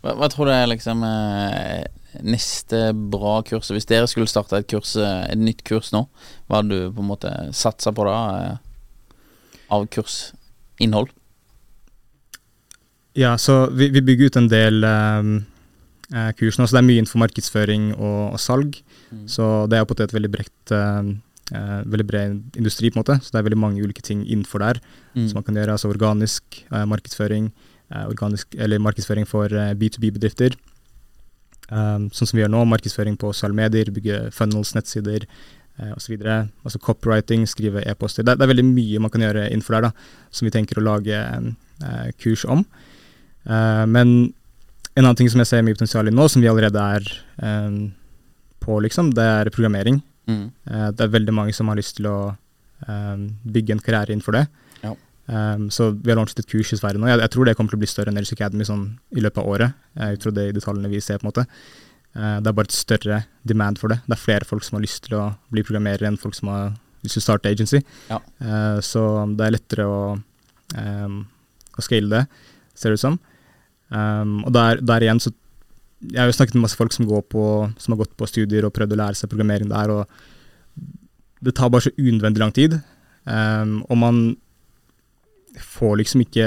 Hva, 0.02 0.14
hva 0.18 0.26
tror 0.32 0.48
du 0.48 0.52
er 0.54 0.64
liksom 0.72 1.04
eh, 1.06 1.84
neste 2.24 2.92
bra 3.12 3.42
kurs? 3.46 3.70
Hvis 3.74 3.86
dere 3.88 4.08
skulle 4.10 4.30
starte 4.30 4.58
et 4.58 4.68
kurs, 4.70 4.94
eh, 4.96 5.26
et 5.32 5.38
nytt 5.38 5.62
kurs 5.68 5.92
nå, 5.94 6.06
hva 6.48 6.62
hadde 6.62 6.74
du 6.74 6.92
på 6.96 7.04
en 7.04 7.10
måte 7.10 7.32
satsa 7.54 7.92
på 7.94 8.06
da? 8.08 8.16
Eh, 8.38 8.56
av 9.76 9.86
kursinnhold? 9.92 11.10
Ja, 13.18 13.34
så 13.38 13.66
vi, 13.74 13.88
vi 13.90 14.00
bygger 14.04 14.30
ut 14.30 14.36
en 14.38 14.48
del 14.48 14.84
um, 14.86 15.32
eh, 16.14 16.30
kurs 16.38 16.58
nå, 16.58 16.66
så 16.68 16.76
det 16.76 16.82
er 16.82 16.88
mye 16.88 17.00
innenfor 17.02 17.20
markedsføring 17.24 17.90
og, 17.96 18.20
og 18.36 18.40
salg. 18.42 18.78
Så 19.28 19.66
det 19.72 19.78
er 19.78 19.84
på 19.88 19.94
en 19.94 19.96
måte 19.96 20.06
et 20.06 20.14
veldig 20.14 20.30
bredt 20.30 20.72
eh, 20.76 21.10
veldig 21.88 22.04
bred 22.06 22.58
industri, 22.60 22.90
på 22.92 22.98
en 22.98 23.02
måte. 23.02 23.14
Så 23.24 23.32
det 23.32 23.40
er 23.40 23.46
veldig 23.48 23.60
mange 23.60 23.82
ulike 23.84 24.04
ting 24.04 24.24
innenfor 24.26 24.60
der 24.64 24.80
Mm. 25.16 25.24
som 25.28 25.38
man 25.38 25.44
kan 25.44 25.56
gjøre. 25.56 25.72
Altså 25.72 25.88
organisk 25.90 26.58
eh, 26.70 26.84
markedsføring, 26.86 27.46
eh, 27.90 28.04
organisk, 28.06 28.54
eller 28.60 28.78
markedsføring 28.78 29.26
for 29.26 29.46
eh, 29.50 29.72
B2B-bedrifter. 29.74 30.54
Um, 31.68 32.08
sånn 32.16 32.30
som 32.30 32.38
vi 32.38 32.42
gjør 32.42 32.52
nå, 32.54 32.64
markedsføring 32.70 33.18
på 33.20 33.30
sosiale 33.34 33.56
medier, 33.56 33.90
bygge 33.92 34.30
funnels, 34.32 34.72
nettsider 34.76 35.26
uh, 35.26 35.92
osv. 35.98 36.16
Altså 36.24 36.80
copywriting, 36.80 37.44
skrive 37.50 37.84
e-poster. 37.84 38.24
Det, 38.24 38.38
det 38.38 38.46
er 38.46 38.52
veldig 38.54 38.66
mye 38.70 39.02
man 39.04 39.12
kan 39.12 39.24
gjøre 39.26 39.48
innenfor 39.50 39.76
der, 39.76 39.88
da, 39.88 40.18
som 40.32 40.48
vi 40.48 40.54
tenker 40.54 40.80
å 40.80 40.86
lage 40.86 41.20
uh, 41.20 42.08
kurs 42.22 42.46
om. 42.48 42.64
Uh, 43.48 43.84
men 43.88 44.16
en 44.98 45.04
annen 45.04 45.18
ting 45.20 45.30
som 45.30 45.42
jeg 45.44 45.50
ser 45.52 45.64
mye 45.66 45.76
potensial 45.76 46.08
i 46.10 46.14
nå, 46.14 46.26
som 46.32 46.42
vi 46.42 46.50
allerede 46.50 46.84
er 46.96 47.10
um, 47.44 47.82
på, 48.64 48.80
liksom, 48.84 49.12
det 49.14 49.26
er 49.38 49.52
programmering. 49.54 50.00
Mm. 50.28 50.46
Uh, 50.66 50.88
det 50.96 51.04
er 51.04 51.14
veldig 51.14 51.36
mange 51.36 51.54
som 51.56 51.68
har 51.70 51.78
lyst 51.78 51.98
til 52.00 52.08
å 52.10 52.18
um, 52.88 53.28
bygge 53.44 53.76
en 53.76 53.84
karriere 53.84 54.16
innenfor 54.16 54.40
det. 54.40 54.46
Um, 55.28 55.66
så 55.68 55.90
vi 55.92 56.08
har 56.08 56.16
launchet 56.16 56.40
et 56.40 56.48
kurs 56.48 56.70
i 56.72 56.78
Sverige 56.80 57.00
nå. 57.02 57.08
Jeg, 57.10 57.20
jeg 57.20 57.32
tror 57.34 57.44
det 57.44 57.52
kommer 57.58 57.74
til 57.74 57.76
å 57.76 57.82
bli 57.82 57.90
større 57.90 58.12
enn 58.12 58.20
Else 58.20 58.32
Academy 58.32 58.64
sånn, 58.64 58.86
i 59.12 59.20
løpet 59.20 59.42
av 59.42 59.50
året, 59.52 59.82
eh, 60.00 60.14
ut 60.16 60.24
fra 60.24 60.32
de 60.32 60.46
detaljene 60.56 60.88
vi 60.88 61.02
ser. 61.04 61.20
på 61.20 61.26
en 61.26 61.28
måte. 61.28 61.44
Uh, 62.16 62.38
det 62.40 62.48
er 62.48 62.56
bare 62.56 62.70
et 62.70 62.76
større 62.76 63.18
demand 63.44 63.80
for 63.80 63.92
det. 63.92 63.98
Det 64.06 64.16
er 64.16 64.22
flere 64.22 64.48
folk 64.48 64.64
som 64.64 64.78
har 64.78 64.86
lyst 64.86 65.04
til 65.04 65.18
å 65.18 65.26
bli 65.52 65.64
programmerere 65.66 66.08
enn 66.08 66.16
folk 66.20 66.38
som 66.38 66.48
har 66.52 66.70
lyst 67.04 67.18
til 67.18 67.24
å 67.24 67.26
starte 67.26 67.52
agency. 67.52 67.82
Ja. 68.08 68.22
Uh, 68.40 68.80
så 68.84 69.04
det 69.36 69.44
er 69.44 69.54
lettere 69.58 69.88
å, 69.88 70.00
um, 70.80 71.20
å 71.76 71.84
scale 71.84 72.08
det, 72.14 72.24
ser 72.72 72.94
det 72.94 73.02
ut 73.02 73.04
som. 73.04 73.20
Um, 73.92 74.40
og 74.46 74.52
der, 74.56 74.82
der 74.84 75.04
igjen 75.04 75.20
så 75.24 75.30
Jeg 76.04 76.20
har 76.20 76.26
jo 76.28 76.34
snakket 76.36 76.54
med 76.54 76.66
masse 76.66 76.76
folk 76.78 76.92
som, 76.94 77.06
går 77.08 77.22
på, 77.26 77.44
som 77.80 77.94
har 77.94 78.04
gått 78.04 78.12
på 78.14 78.26
studier 78.30 78.62
og 78.62 78.70
prøvd 78.76 78.92
å 78.94 78.98
lære 79.00 79.18
seg 79.18 79.30
programmering 79.32 79.66
der, 79.72 79.90
og 79.90 81.40
det 81.42 81.56
tar 81.58 81.72
bare 81.74 81.88
så 81.88 81.90
unødvendig 81.98 82.38
lang 82.38 82.52
tid. 82.54 82.76
Um, 83.26 83.80
og 83.90 83.98
man 83.98 84.20
får 85.62 85.98
liksom 86.02 86.24
ikke 86.24 86.46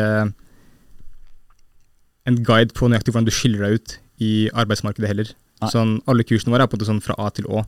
en 2.30 2.38
guide 2.46 2.76
på 2.78 2.90
nøyaktig 2.90 3.14
hvordan 3.14 3.28
du 3.28 3.34
skiller 3.34 3.66
deg 3.66 3.80
ut 3.80 3.96
i 4.22 4.34
arbeidsmarkedet 4.54 5.10
heller. 5.10 5.32
Sånn, 5.70 6.00
alle 6.10 6.26
kursene 6.26 6.54
våre 6.54 6.66
er 6.66 6.70
på 6.70 6.78
en 6.78 6.82
måte 6.82 6.90
sånn 6.90 7.04
fra 7.06 7.18
A 7.22 7.30
til 7.34 7.48
Å. 7.50 7.64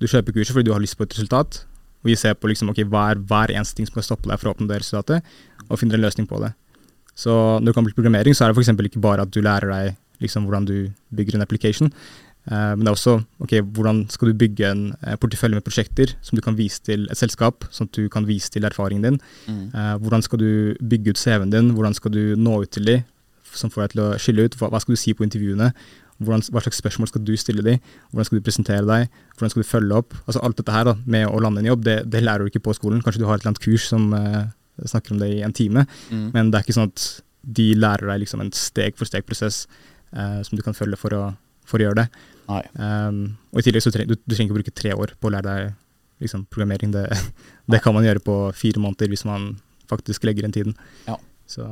Du 0.00 0.08
kjøper 0.08 0.34
kurset 0.36 0.52
fordi 0.56 0.68
du 0.68 0.74
har 0.74 0.82
lyst 0.82 0.98
på 0.98 1.06
et 1.06 1.14
resultat, 1.16 1.62
og 2.02 2.10
vi 2.10 2.16
ser 2.18 2.34
på 2.36 2.50
liksom, 2.50 2.72
okay, 2.72 2.84
hva 2.88 3.10
er 3.12 3.20
hver 3.30 3.52
eneste 3.54 3.78
ting 3.78 3.88
som 3.88 3.96
kan 3.98 4.06
stoppe 4.06 4.28
deg 4.28 4.40
fra 4.40 4.50
å 4.50 4.56
oppnå 4.56 4.68
det 4.68 4.82
resultatet, 4.82 5.28
og 5.68 5.78
finner 5.80 6.00
en 6.00 6.04
løsning 6.04 6.26
på 6.28 6.40
det. 6.42 6.50
Så 7.14 7.32
når 7.60 7.70
det 7.70 7.76
kommer 7.76 7.92
til 7.92 8.00
programmering, 8.00 8.36
så 8.36 8.44
er 8.44 8.52
det 8.52 8.58
f.eks. 8.58 8.72
ikke 8.88 9.04
bare 9.04 9.24
at 9.24 9.32
du 9.32 9.40
lærer 9.44 9.70
deg 9.70 10.24
liksom, 10.24 10.48
hvordan 10.48 10.66
du 10.68 10.76
bygger 11.14 11.38
en 11.38 11.44
application, 11.44 11.92
men 12.74 12.82
det 12.82 12.90
er 12.90 12.96
også 12.96 13.14
ok, 13.44 13.52
hvordan 13.76 14.00
skal 14.10 14.32
du 14.32 14.34
bygge 14.40 14.66
en 14.66 14.84
eh, 15.06 15.14
portefølje 15.22 15.54
med 15.60 15.64
prosjekter 15.66 16.14
som 16.26 16.34
du 16.38 16.42
kan 16.42 16.56
vise 16.58 16.82
til 16.82 17.06
et 17.12 17.18
selskap, 17.20 17.68
sånn 17.70 17.86
at 17.90 17.98
du 18.00 18.08
kan 18.10 18.26
vise 18.26 18.50
til 18.50 18.66
erfaringen 18.66 19.06
din. 19.06 19.18
Mm. 19.46 19.64
Eh, 19.70 19.94
hvordan 20.02 20.24
skal 20.26 20.42
du 20.42 20.50
bygge 20.82 21.14
ut 21.14 21.22
CV-en 21.22 21.52
din, 21.54 21.70
hvordan 21.76 21.94
skal 21.94 22.14
du 22.14 22.34
nå 22.36 22.62
ut 22.64 22.72
til 22.74 22.88
dem, 22.88 23.04
som 23.52 23.70
får 23.70 23.84
deg 23.84 23.94
til 23.94 24.02
å 24.06 24.12
skille 24.18 24.46
ut, 24.48 24.56
hva 24.58 24.80
skal 24.80 24.96
du 24.96 25.00
si 25.00 25.12
på 25.14 25.26
intervjuene, 25.26 25.70
hvordan, 26.22 26.42
hva 26.54 26.62
slags 26.64 26.78
spørsmål 26.80 27.10
skal 27.10 27.24
du 27.26 27.32
stille 27.36 27.64
dem, 27.66 27.78
hvordan 28.10 28.28
skal 28.28 28.38
du 28.38 28.46
presentere 28.46 28.86
deg, 28.86 29.12
hvordan 29.36 29.52
skal 29.52 29.62
du 29.64 29.68
følge 29.68 29.98
opp. 30.02 30.14
Altså 30.26 30.42
Alt 30.46 30.58
dette 30.60 30.74
her 30.74 30.86
da, 30.88 30.96
med 31.04 31.26
å 31.28 31.40
lande 31.42 31.62
en 31.62 31.70
jobb, 31.72 31.84
det, 31.86 31.96
det 32.10 32.22
lærer 32.24 32.44
du 32.46 32.52
ikke 32.52 32.64
på 32.68 32.74
skolen. 32.78 33.02
Kanskje 33.04 33.22
du 33.22 33.26
har 33.28 33.36
et 33.38 33.44
eller 33.44 33.52
annet 33.54 33.64
kurs 33.64 33.86
som 33.90 34.10
uh, 34.14 34.44
snakker 34.88 35.14
om 35.14 35.22
det 35.22 35.30
i 35.36 35.42
en 35.46 35.54
time, 35.56 35.86
Mm. 36.10 36.28
men 36.34 36.50
det 36.50 36.58
er 36.58 36.66
ikke 36.66 36.78
sånn 36.78 36.92
at 36.92 37.06
de 37.42 37.72
lærer 37.74 38.06
deg 38.12 38.22
liksom 38.22 38.40
en 38.44 38.52
steg-for-steg-prosess 38.54 39.64
uh, 40.14 40.40
som 40.46 40.56
du 40.58 40.62
kan 40.62 40.76
følge 40.78 40.96
for 41.00 41.14
å, 41.16 41.22
for 41.66 41.82
å 41.82 41.88
gjøre 41.88 42.04
det. 42.04 42.08
Um, 42.48 43.38
og 43.52 43.60
i 43.60 43.64
tillegg 43.66 43.84
så 43.84 43.92
trenger 43.94 44.12
du, 44.12 44.20
du 44.20 44.34
trenger 44.34 44.50
ikke 44.50 44.58
bruke 44.60 44.74
tre 44.76 44.94
år 44.96 45.14
på 45.20 45.28
å 45.28 45.32
lære 45.34 45.46
deg 45.48 45.74
liksom, 46.24 46.46
programmering. 46.52 46.92
Det, 46.94 47.06
det 47.72 47.82
kan 47.84 47.94
man 47.96 48.06
gjøre 48.06 48.24
på 48.24 48.36
fire 48.58 48.82
måneder 48.82 49.12
hvis 49.12 49.26
man 49.28 49.54
faktisk 49.90 50.24
legger 50.28 50.48
inn 50.48 50.54
tiden. 50.54 50.76
Ja. 51.08 51.18
Så 51.46 51.66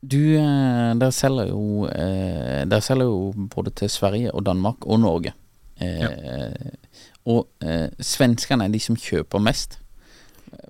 Du, 0.00 0.16
eh, 0.38 0.92
dere 0.96 1.12
selger 1.12 1.50
jo 1.50 1.84
der 1.90 2.64
Dere 2.70 2.84
selger 2.84 3.10
jo 3.10 3.48
både 3.52 3.72
til 3.76 3.90
Sverige 3.92 4.32
og 4.32 4.46
Danmark 4.46 4.86
og 4.86 5.02
Norge. 5.02 5.34
Eh, 5.80 6.72
Og 7.28 7.48
eh, 7.60 7.90
svenskene 8.00 8.64
er 8.66 8.72
de 8.72 8.80
som 8.80 8.96
kjøper 8.96 9.42
mest. 9.44 9.78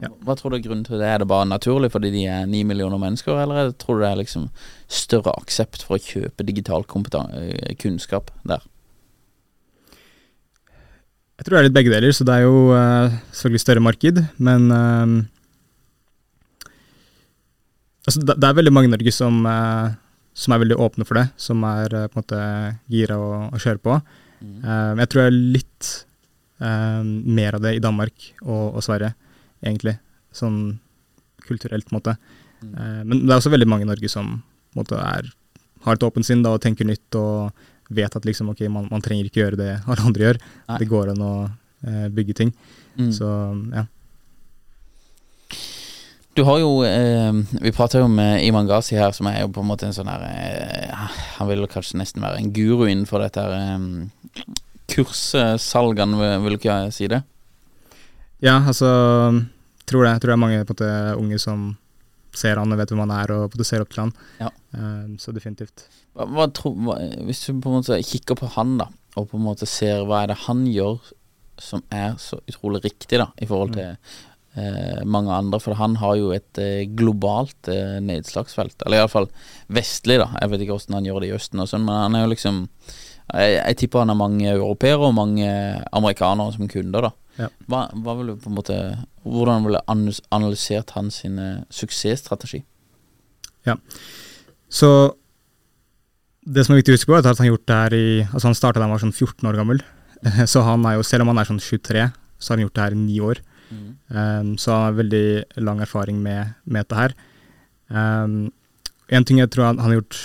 Ja. 0.00 0.10
Hva 0.24 0.36
tror 0.36 0.52
du 0.52 0.58
er 0.58 0.64
grunnen 0.64 0.84
til 0.86 1.00
det? 1.00 1.08
Er 1.08 1.22
det 1.22 1.28
bare 1.30 1.48
naturlig 1.48 1.90
fordi 1.92 2.10
de 2.14 2.26
er 2.28 2.46
ni 2.48 2.62
millioner 2.64 3.00
mennesker, 3.00 3.36
eller 3.36 3.56
er 3.56 3.70
det, 3.70 3.78
tror 3.82 3.98
du 3.98 4.04
det 4.04 4.10
er 4.10 4.20
liksom 4.20 4.46
større 4.88 5.34
aksept 5.40 5.84
for 5.86 5.96
å 5.96 6.04
kjøpe 6.04 6.46
digital 6.48 6.84
eh, 6.84 7.74
kunnskap 7.80 8.32
der? 8.44 8.64
jeg 11.40 11.46
tror 11.46 11.56
det 11.56 11.60
er 11.60 11.68
litt 11.70 11.76
begge 11.78 11.92
deler, 11.94 12.12
så 12.12 12.24
det 12.28 12.34
er 12.36 12.42
jo 12.44 12.56
uh, 12.76 13.14
selvfølgelig 13.32 13.60
større 13.62 13.80
marked, 13.80 14.18
men 14.44 14.66
uh, 14.68 15.14
altså, 18.04 18.20
det, 18.20 18.44
er 18.44 18.58
veldig 18.58 18.72
mange 18.76 18.90
i 18.90 18.92
Norge 18.92 19.14
som, 19.16 19.38
uh, 19.48 19.88
som 20.36 20.52
er 20.52 20.60
veldig 20.60 20.76
åpne 20.76 21.06
for 21.08 21.16
det, 21.16 21.30
som 21.40 21.64
er 21.64 21.96
på 21.96 22.20
en 22.20 22.20
måte 22.20 22.42
gira 22.92 23.16
å, 23.16 23.30
å 23.56 23.62
kjøre 23.64 23.80
på. 23.80 23.96
Eh, 24.40 24.92
jeg 25.02 25.10
tror 25.10 25.22
det 25.22 25.28
er 25.28 25.40
litt 25.56 25.90
eh, 26.64 27.02
mer 27.40 27.58
av 27.58 27.64
det 27.64 27.74
i 27.76 27.82
Danmark 27.82 28.30
og, 28.42 28.78
og 28.78 28.84
Sverige, 28.84 29.12
egentlig. 29.64 29.96
Sånn 30.32 30.78
kulturelt, 31.46 31.86
på 31.88 31.94
en 31.94 31.98
måte. 32.00 32.16
Mm. 32.60 33.06
men 33.08 33.20
det 33.24 33.32
er 33.32 33.38
også 33.40 33.50
veldig 33.54 33.66
mange 33.72 33.86
i 33.86 33.88
Norge 33.88 34.08
som 34.12 34.42
måte 34.76 34.92
er, 35.00 35.30
har 35.86 35.96
et 35.96 36.02
åpent 36.04 36.26
sinn 36.28 36.42
da, 36.44 36.50
og 36.52 36.60
tenker 36.60 36.84
nytt 36.84 37.16
og 37.16 37.50
vet 37.90 38.14
at 38.18 38.26
liksom, 38.28 38.50
okay, 38.52 38.68
man, 38.68 38.84
man 38.92 39.00
trenger 39.02 39.24
ikke 39.30 39.40
gjøre 39.40 39.56
det 39.58 39.70
alle 39.88 40.04
andre 40.04 40.26
gjør. 40.26 40.38
Nei. 40.68 40.76
Det 40.82 40.88
går 40.92 41.10
an 41.14 41.24
å 41.24 41.32
eh, 41.48 42.04
bygge 42.12 42.36
ting. 42.42 42.52
Mm. 43.00 43.08
Så 43.16 43.30
ja. 43.74 43.86
Du 46.38 46.44
har 46.46 46.60
jo 46.62 46.68
eh, 46.86 47.32
Vi 47.64 47.72
prater 47.74 48.04
jo 48.04 48.08
med 48.12 48.44
Iman 48.46 48.68
Ghazi 48.68 48.94
her, 49.00 49.10
som 49.16 49.26
er 49.26 49.40
jo 49.42 49.48
på 49.54 49.64
en 49.64 49.66
måte 49.70 49.88
en 49.88 49.94
sånn 49.96 50.08
her 50.10 50.22
eh, 50.28 51.08
Han 51.40 51.48
vil 51.50 51.64
kanskje 51.70 51.98
nesten 51.98 52.22
være 52.22 52.38
en 52.38 52.52
guru 52.54 52.84
innenfor 52.86 53.24
dette 53.24 53.42
her 53.42 53.56
eh, 53.56 54.44
kurssalgene, 54.90 56.18
vil- 56.20 56.44
vil 56.44 56.56
ikke 56.58 56.70
jeg 56.84 56.94
si 56.94 57.08
det? 57.10 57.22
Ja, 58.44 58.56
altså 58.60 58.90
tror 59.90 60.06
det. 60.06 60.14
Jeg 60.14 60.22
tror 60.22 60.32
det 60.32 60.36
er 60.36 60.44
mange 60.44 60.64
måte, 60.64 60.90
unge 61.18 61.40
som 61.42 61.70
ser 62.36 62.60
han 62.60 62.70
og 62.70 62.78
vet 62.78 62.92
hvem 62.92 63.02
han 63.04 63.14
er, 63.16 63.32
og 63.34 63.50
måte 63.50 63.66
ser 63.66 63.82
opp 63.82 63.92
til 63.94 64.04
han. 64.04 64.14
Ja. 64.38 64.50
Eh, 64.76 65.06
så 65.22 65.34
definitivt. 65.34 65.88
Hva, 66.14 66.28
hva, 66.30 66.46
tro, 66.54 66.72
hva, 66.78 66.98
hvis 67.26 67.42
du 67.46 67.52
på 67.58 67.72
en 67.72 67.80
måte 67.80 67.98
kikker 68.06 68.38
på 68.38 68.50
han, 68.56 68.76
da, 68.80 68.90
og 69.18 69.30
på 69.32 69.38
en 69.40 69.46
måte 69.48 69.68
ser 69.68 70.04
hva 70.06 70.24
er 70.24 70.32
det 70.32 70.42
han 70.46 70.64
gjør 70.70 71.00
som 71.60 71.82
er 71.92 72.14
så 72.22 72.38
utrolig 72.48 72.84
riktig, 72.86 73.18
da, 73.20 73.28
i 73.36 73.48
forhold 73.48 73.74
til 73.74 73.90
eh, 73.90 75.02
mange 75.04 75.34
andre, 75.34 75.60
for 75.60 75.76
han 75.76 75.98
har 76.00 76.16
jo 76.16 76.30
et 76.32 76.60
eh, 76.62 76.86
globalt 76.96 77.68
eh, 77.68 77.98
nedslagsfelt, 78.04 78.78
eller 78.86 79.02
iallfall 79.02 79.28
vestlig, 79.68 80.20
da. 80.22 80.30
Jeg 80.40 80.54
vet 80.54 80.64
ikke 80.64 80.78
hvordan 80.78 81.00
han 81.00 81.10
gjør 81.10 81.22
det 81.22 81.30
i 81.30 81.36
Østen 81.36 81.62
og 81.62 81.70
sånn, 81.70 81.84
men 81.88 82.04
han 82.06 82.16
er 82.16 82.24
jo 82.24 82.32
liksom 82.32 82.62
jeg, 83.30 83.58
jeg 83.60 83.76
tipper 83.78 84.02
han 84.02 84.10
har 84.10 84.18
mange 84.18 84.48
europeere 84.50 85.06
og 85.06 85.14
mange 85.18 85.50
amerikanere 85.92 86.56
som 86.56 86.70
kunder, 86.70 87.10
da. 87.10 87.29
Ja. 87.38 87.48
Hva, 87.70 87.86
hva 87.94 88.16
vil 88.18 88.32
du 88.32 88.40
på 88.42 88.50
en 88.50 88.56
måte 88.58 88.76
Hvordan 89.22 89.64
ville 89.64 89.78
du 89.80 89.92
analysert 90.34 90.90
hans 90.96 91.20
Ja, 91.24 91.62
suksessstrategi? 91.72 92.62
Så 94.72 94.90
det 96.44 96.64
som 96.64 96.74
er 96.74 96.80
viktig 96.80 96.94
å 96.94 96.98
huske 96.98 97.10
på, 97.10 97.16
er 97.18 97.28
at 97.28 97.40
han 97.40 97.50
gjort 97.50 97.68
det 97.68 97.78
her 97.78 97.96
i 97.96 98.06
Altså 98.30 98.48
han 98.48 98.58
starta 98.58 98.80
da 98.80 98.88
han 98.88 98.94
var 98.94 99.02
sånn 99.02 99.14
14 99.14 99.48
år 99.50 99.60
gammel. 99.60 99.82
Så 100.52 100.64
han 100.66 100.84
er 100.88 100.98
jo, 100.98 101.06
selv 101.06 101.24
om 101.24 101.32
han 101.32 101.40
er 101.40 101.48
sånn 101.48 101.62
23, 101.62 102.08
så 102.40 102.52
har 102.52 102.58
han 102.58 102.66
gjort 102.66 102.76
det 102.76 102.84
her 102.84 102.96
i 102.96 103.00
ni 103.00 103.16
år. 103.24 103.40
Um, 104.10 104.58
så 104.58 104.72
han 104.72 104.82
har 104.82 104.96
veldig 104.98 105.26
lang 105.62 105.80
erfaring 105.80 106.18
med, 106.22 106.54
med 106.64 106.82
dette 106.82 106.98
her. 106.98 107.14
Um, 107.88 108.50
en 109.10 109.26
ting 109.26 109.38
jeg 109.38 109.50
tror 109.54 109.68
han, 109.68 109.78
han 109.78 109.92
har 109.92 110.00
gjort 110.00 110.18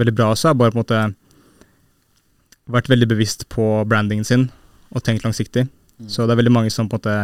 veldig 0.00 0.14
bra 0.16 0.30
også, 0.32 0.50
er 0.50 0.58
bare 0.58 0.72
på 0.72 0.78
en 0.78 0.82
måte 0.82 1.00
vært 2.68 2.90
veldig 2.92 3.08
bevisst 3.10 3.46
på 3.52 3.66
brandingen 3.88 4.26
sin 4.28 4.48
og 4.94 5.04
tenkt 5.04 5.26
langsiktig. 5.26 5.66
Så 6.06 6.26
det 6.26 6.34
er 6.34 6.42
veldig 6.42 6.54
mange 6.54 6.70
som 6.70 6.88
på 6.88 6.98
en 6.98 7.02
måte 7.02 7.16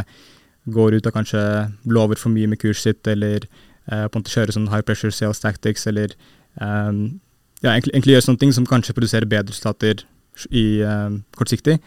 går 0.74 0.96
ut 0.96 1.06
og 1.06 1.12
kanskje 1.14 1.42
lover 1.84 2.18
for 2.18 2.32
mye 2.32 2.48
med 2.50 2.58
kurset 2.58 2.96
sitt, 2.96 3.06
eller 3.06 3.44
eh, 3.44 4.06
på 4.08 4.16
en 4.16 4.22
måte 4.22 4.32
kjører 4.32 4.56
sånn 4.56 4.70
high 4.72 4.84
pressure 4.86 5.12
sales 5.12 5.42
tactics, 5.42 5.86
eller 5.86 6.16
um, 6.56 7.20
ja, 7.60 7.74
egentlig, 7.74 7.92
egentlig 7.92 8.16
gjør 8.16 8.26
sånne 8.28 8.42
ting 8.42 8.56
som 8.56 8.66
kanskje 8.68 8.96
produserer 8.96 9.28
bedre 9.28 9.52
resultater 9.52 10.04
i 10.50 10.82
um, 10.82 11.22
kortsiktig, 11.36 11.78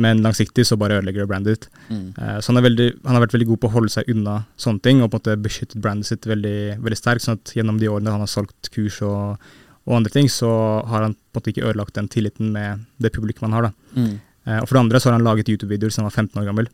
men 0.00 0.22
langsiktig 0.22 0.64
så 0.68 0.78
bare 0.78 1.00
ødelegger 1.00 1.24
det 1.24 1.30
brandet 1.30 1.56
ditt. 1.56 1.66
Mm. 1.88 2.04
Eh, 2.14 2.36
så 2.40 2.52
han, 2.52 2.62
veldig, 2.62 2.86
han 3.04 3.16
har 3.16 3.24
vært 3.24 3.34
veldig 3.34 3.48
god 3.48 3.60
på 3.60 3.70
å 3.70 3.74
holde 3.74 3.92
seg 3.92 4.12
unna 4.12 4.36
sånne 4.60 4.84
ting, 4.84 5.00
og 5.00 5.10
på 5.10 5.18
en 5.18 5.24
måte 5.24 5.40
beskyttet 5.48 5.80
brandet 5.82 6.08
sitt 6.12 6.28
veldig, 6.30 6.78
veldig 6.84 6.98
sterkt, 6.98 7.26
sånn 7.26 7.40
at 7.40 7.52
gjennom 7.56 7.80
de 7.80 7.90
årene 7.90 8.14
han 8.14 8.22
har 8.22 8.30
solgt 8.30 8.70
kurs 8.74 9.00
og, 9.06 9.40
og 9.88 9.96
andre 9.98 10.12
ting, 10.14 10.30
så 10.30 10.50
har 10.86 11.08
han 11.08 11.16
på 11.16 11.40
en 11.40 11.40
måte 11.40 11.52
ikke 11.54 11.66
ødelagt 11.66 11.98
den 11.98 12.10
tilliten 12.12 12.52
med 12.54 12.86
det 13.02 13.12
publikum 13.16 13.48
han 13.48 13.58
har. 13.58 13.70
da. 13.70 13.98
Mm. 13.98 14.14
Eh, 14.50 14.58
og 14.58 14.68
for 14.68 14.76
det 14.76 14.84
andre 14.84 15.00
så 15.00 15.10
har 15.10 15.18
han 15.18 15.26
laget 15.26 15.50
YouTube-videoer 15.52 15.92
siden 15.92 16.06
han 16.06 16.10
var 16.10 16.18
15 16.18 16.42
år 16.42 16.48
gammel. 16.48 16.70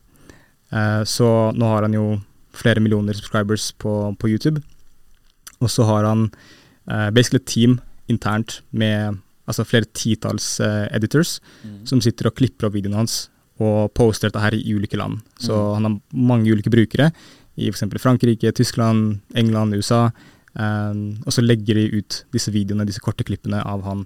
Eh, 0.73 1.03
så 1.09 1.29
nå 1.57 1.71
har 1.75 1.87
han 1.87 1.97
jo 1.97 2.07
flere 2.57 2.81
millioner 2.81 3.17
subscribers 3.17 3.71
på, 3.77 3.93
på 4.17 4.33
YouTube. 4.33 4.63
Og 5.61 5.73
så 5.73 5.87
har 5.89 6.09
han 6.09 6.29
eh, 6.89 7.09
basically 7.11 7.43
et 7.43 7.51
team 7.53 7.79
internt 8.13 8.61
med 8.71 9.23
altså 9.47 9.63
flere 9.67 9.87
titalls 9.95 10.59
editors 10.59 10.95
editors 10.97 11.33
som 11.87 12.01
sitter 12.03 12.27
og 12.27 12.35
klipper 12.35 12.67
opp 12.67 12.75
videoene 12.75 12.99
hans 12.99 13.29
og 13.63 13.93
poster 13.95 14.27
dette 14.27 14.43
her 14.43 14.57
i 14.59 14.75
ulike 14.75 14.99
land. 14.99 15.21
Så 15.39 15.55
han 15.77 15.87
har 15.87 15.95
mange 16.11 16.51
ulike 16.51 16.71
brukere 16.73 17.13
i 17.55 17.71
f.eks. 17.71 17.85
Frankrike, 18.03 18.51
Tyskland, 18.53 19.21
England, 19.39 19.75
USA. 19.79 20.11
og 20.59 21.31
så 21.33 21.45
legger 21.47 21.79
de 21.79 22.01
ut 22.01 22.19
disse 22.35 22.51
videoene, 22.51 22.85
disse 22.85 23.01
korte 23.01 23.25
klippene 23.25 23.63
av 23.63 23.87
han 23.87 24.03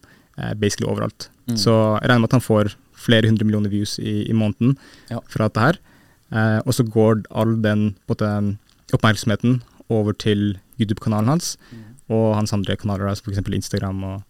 basically 0.60 0.88
overalt. 0.90 1.28
Så 1.58 1.72
jeg 1.98 2.08
regner 2.10 2.22
med 2.22 2.30
at 2.30 2.36
han 2.38 2.44
får 2.44 2.74
flere 3.00 3.26
hundre 3.26 3.46
millioner 3.48 3.72
views 3.72 3.96
i, 3.98 4.22
i 4.30 4.34
måneden 4.36 4.76
Ja. 5.10 5.18
fra 5.28 5.48
dette 5.48 5.60
her. 5.64 5.78
Eh, 6.30 6.60
og 6.64 6.74
så 6.76 6.84
går 6.86 7.24
all 7.30 7.56
den 7.62 7.96
måte, 8.08 8.28
oppmerksomheten 8.94 9.62
over 9.90 10.12
til 10.14 10.58
YouTube-kanalen 10.78 11.28
hans 11.32 11.56
og 12.10 12.34
hans 12.36 12.52
andre 12.52 12.76
kanaler, 12.76 13.08
altså 13.10 13.26
f.eks. 13.30 13.42
Instagram 13.54 14.04
og, 14.04 14.22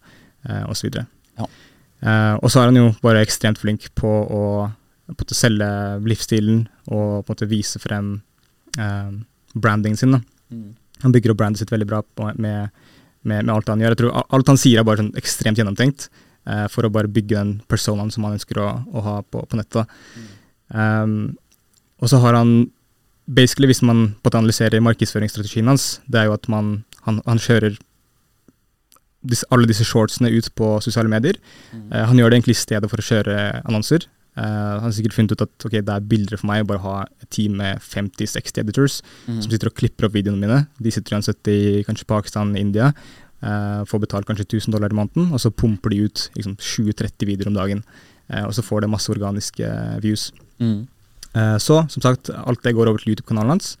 eh, 0.49 0.63
og. 0.65 1.05
Ja. 1.37 1.45
Eh, 2.01 2.35
og 2.41 2.49
så 2.51 2.61
er 2.61 2.71
han 2.71 2.79
jo 2.79 2.91
bare 3.01 3.21
ekstremt 3.21 3.61
flink 3.61 3.89
på 3.95 4.09
å 4.09 4.43
på 5.11 5.25
måte 5.25 5.35
selge 5.35 5.67
livsstilen 6.07 6.67
og 6.87 7.25
måte 7.27 7.47
vise 7.49 7.79
frem 7.83 8.21
eh, 8.79 9.11
brandingen 9.53 9.97
sin. 9.99 10.15
Da. 10.15 10.21
Han 11.03 11.11
bygger 11.11 11.33
opp 11.33 11.41
brandet 11.41 11.59
sitt 11.59 11.71
veldig 11.73 11.87
bra 11.89 12.01
på, 12.01 12.29
med, 12.39 12.69
med, 13.23 13.45
med 13.45 13.53
alt 13.53 13.69
han 13.71 13.81
gjør. 13.83 13.95
Jeg 13.95 14.01
tror 14.01 14.27
Alt 14.37 14.51
han 14.51 14.59
sier 14.59 14.81
er 14.81 14.87
bare 14.87 15.03
sånn 15.03 15.15
ekstremt 15.19 15.59
gjennomtenkt 15.59 16.07
eh, 16.49 16.67
for 16.73 16.87
å 16.87 16.93
bare 16.93 17.11
bygge 17.11 17.37
den 17.37 17.55
personaen 17.71 18.11
som 18.13 18.25
han 18.27 18.37
ønsker 18.37 18.61
å, 18.61 18.69
å 18.91 19.05
ha 19.05 19.15
på, 19.23 19.43
på 19.45 19.59
nettet. 19.59 19.99
Um, 20.71 21.33
og 22.01 22.09
så 22.09 22.21
har 22.23 22.37
han 22.39 22.71
basically, 23.29 23.69
hvis 23.69 23.83
man 23.85 24.15
analyserer 24.25 24.83
markedsføringsstrategien 24.83 25.69
hans, 25.69 25.99
det 26.09 26.21
er 26.21 26.29
jo 26.29 26.35
at 26.37 26.47
man, 26.51 26.81
han, 27.05 27.21
han 27.27 27.41
kjører 27.41 27.77
disse, 29.21 29.45
alle 29.53 29.69
disse 29.69 29.85
shortsene 29.85 30.31
ut 30.33 30.49
på 30.57 30.73
sosiale 30.83 31.11
medier. 31.11 31.37
Eh, 31.73 32.05
han 32.09 32.17
gjør 32.17 32.31
det 32.31 32.41
egentlig 32.41 32.57
i 32.57 32.63
stedet 32.63 32.89
for 32.89 33.01
å 33.01 33.05
kjøre 33.05 33.37
annonser. 33.61 34.07
Eh, 34.39 34.43
han 34.43 34.85
har 34.85 34.93
sikkert 34.95 35.15
funnet 35.17 35.33
ut 35.35 35.43
at 35.43 35.65
okay, 35.67 35.81
det 35.83 35.91
er 35.91 36.05
billigere 36.07 36.39
for 36.39 36.47
meg 36.47 36.63
å 36.63 36.69
bare 36.69 36.83
ha 36.85 36.93
et 37.03 37.27
team 37.35 37.57
med 37.59 37.81
50-60 37.83 38.61
editors 38.63 39.01
som 39.25 39.49
sitter 39.49 39.67
og 39.67 39.75
klipper 39.75 40.07
opp 40.07 40.15
videoene 40.15 40.39
mine. 40.39 40.61
De 40.79 40.93
sitter 40.93 41.17
uansett 41.17 41.51
i 41.51 41.81
kanskje 41.87 42.07
Pakistan, 42.07 42.55
India. 42.59 42.93
uh, 43.41 43.81
får 43.89 44.03
betalt 44.05 44.27
kanskje 44.29 44.45
1000 44.45 44.75
dollar 44.75 44.93
i 44.93 44.95
måneden, 44.95 45.31
og 45.33 45.41
så 45.41 45.49
pumper 45.49 45.89
de 45.89 46.05
ut 46.05 46.29
liksom, 46.37 46.55
20-30 46.55 47.27
videoer 47.27 47.49
om 47.49 47.57
dagen. 47.57 47.83
Uh, 48.31 48.45
og 48.45 48.53
så 48.55 48.63
får 48.63 48.81
det 48.81 48.91
masse 48.93 49.11
organiske 49.11 49.67
views. 50.03 50.31
Mm. 50.59 50.87
Så 51.63 51.77
som 51.87 52.03
sagt, 52.03 52.27
alt 52.27 52.59
det 52.59 52.73
går 52.75 52.89
over 52.89 52.99
til 52.99 53.13
YouTube-kanalen 53.13 53.53
hans, 53.53 53.77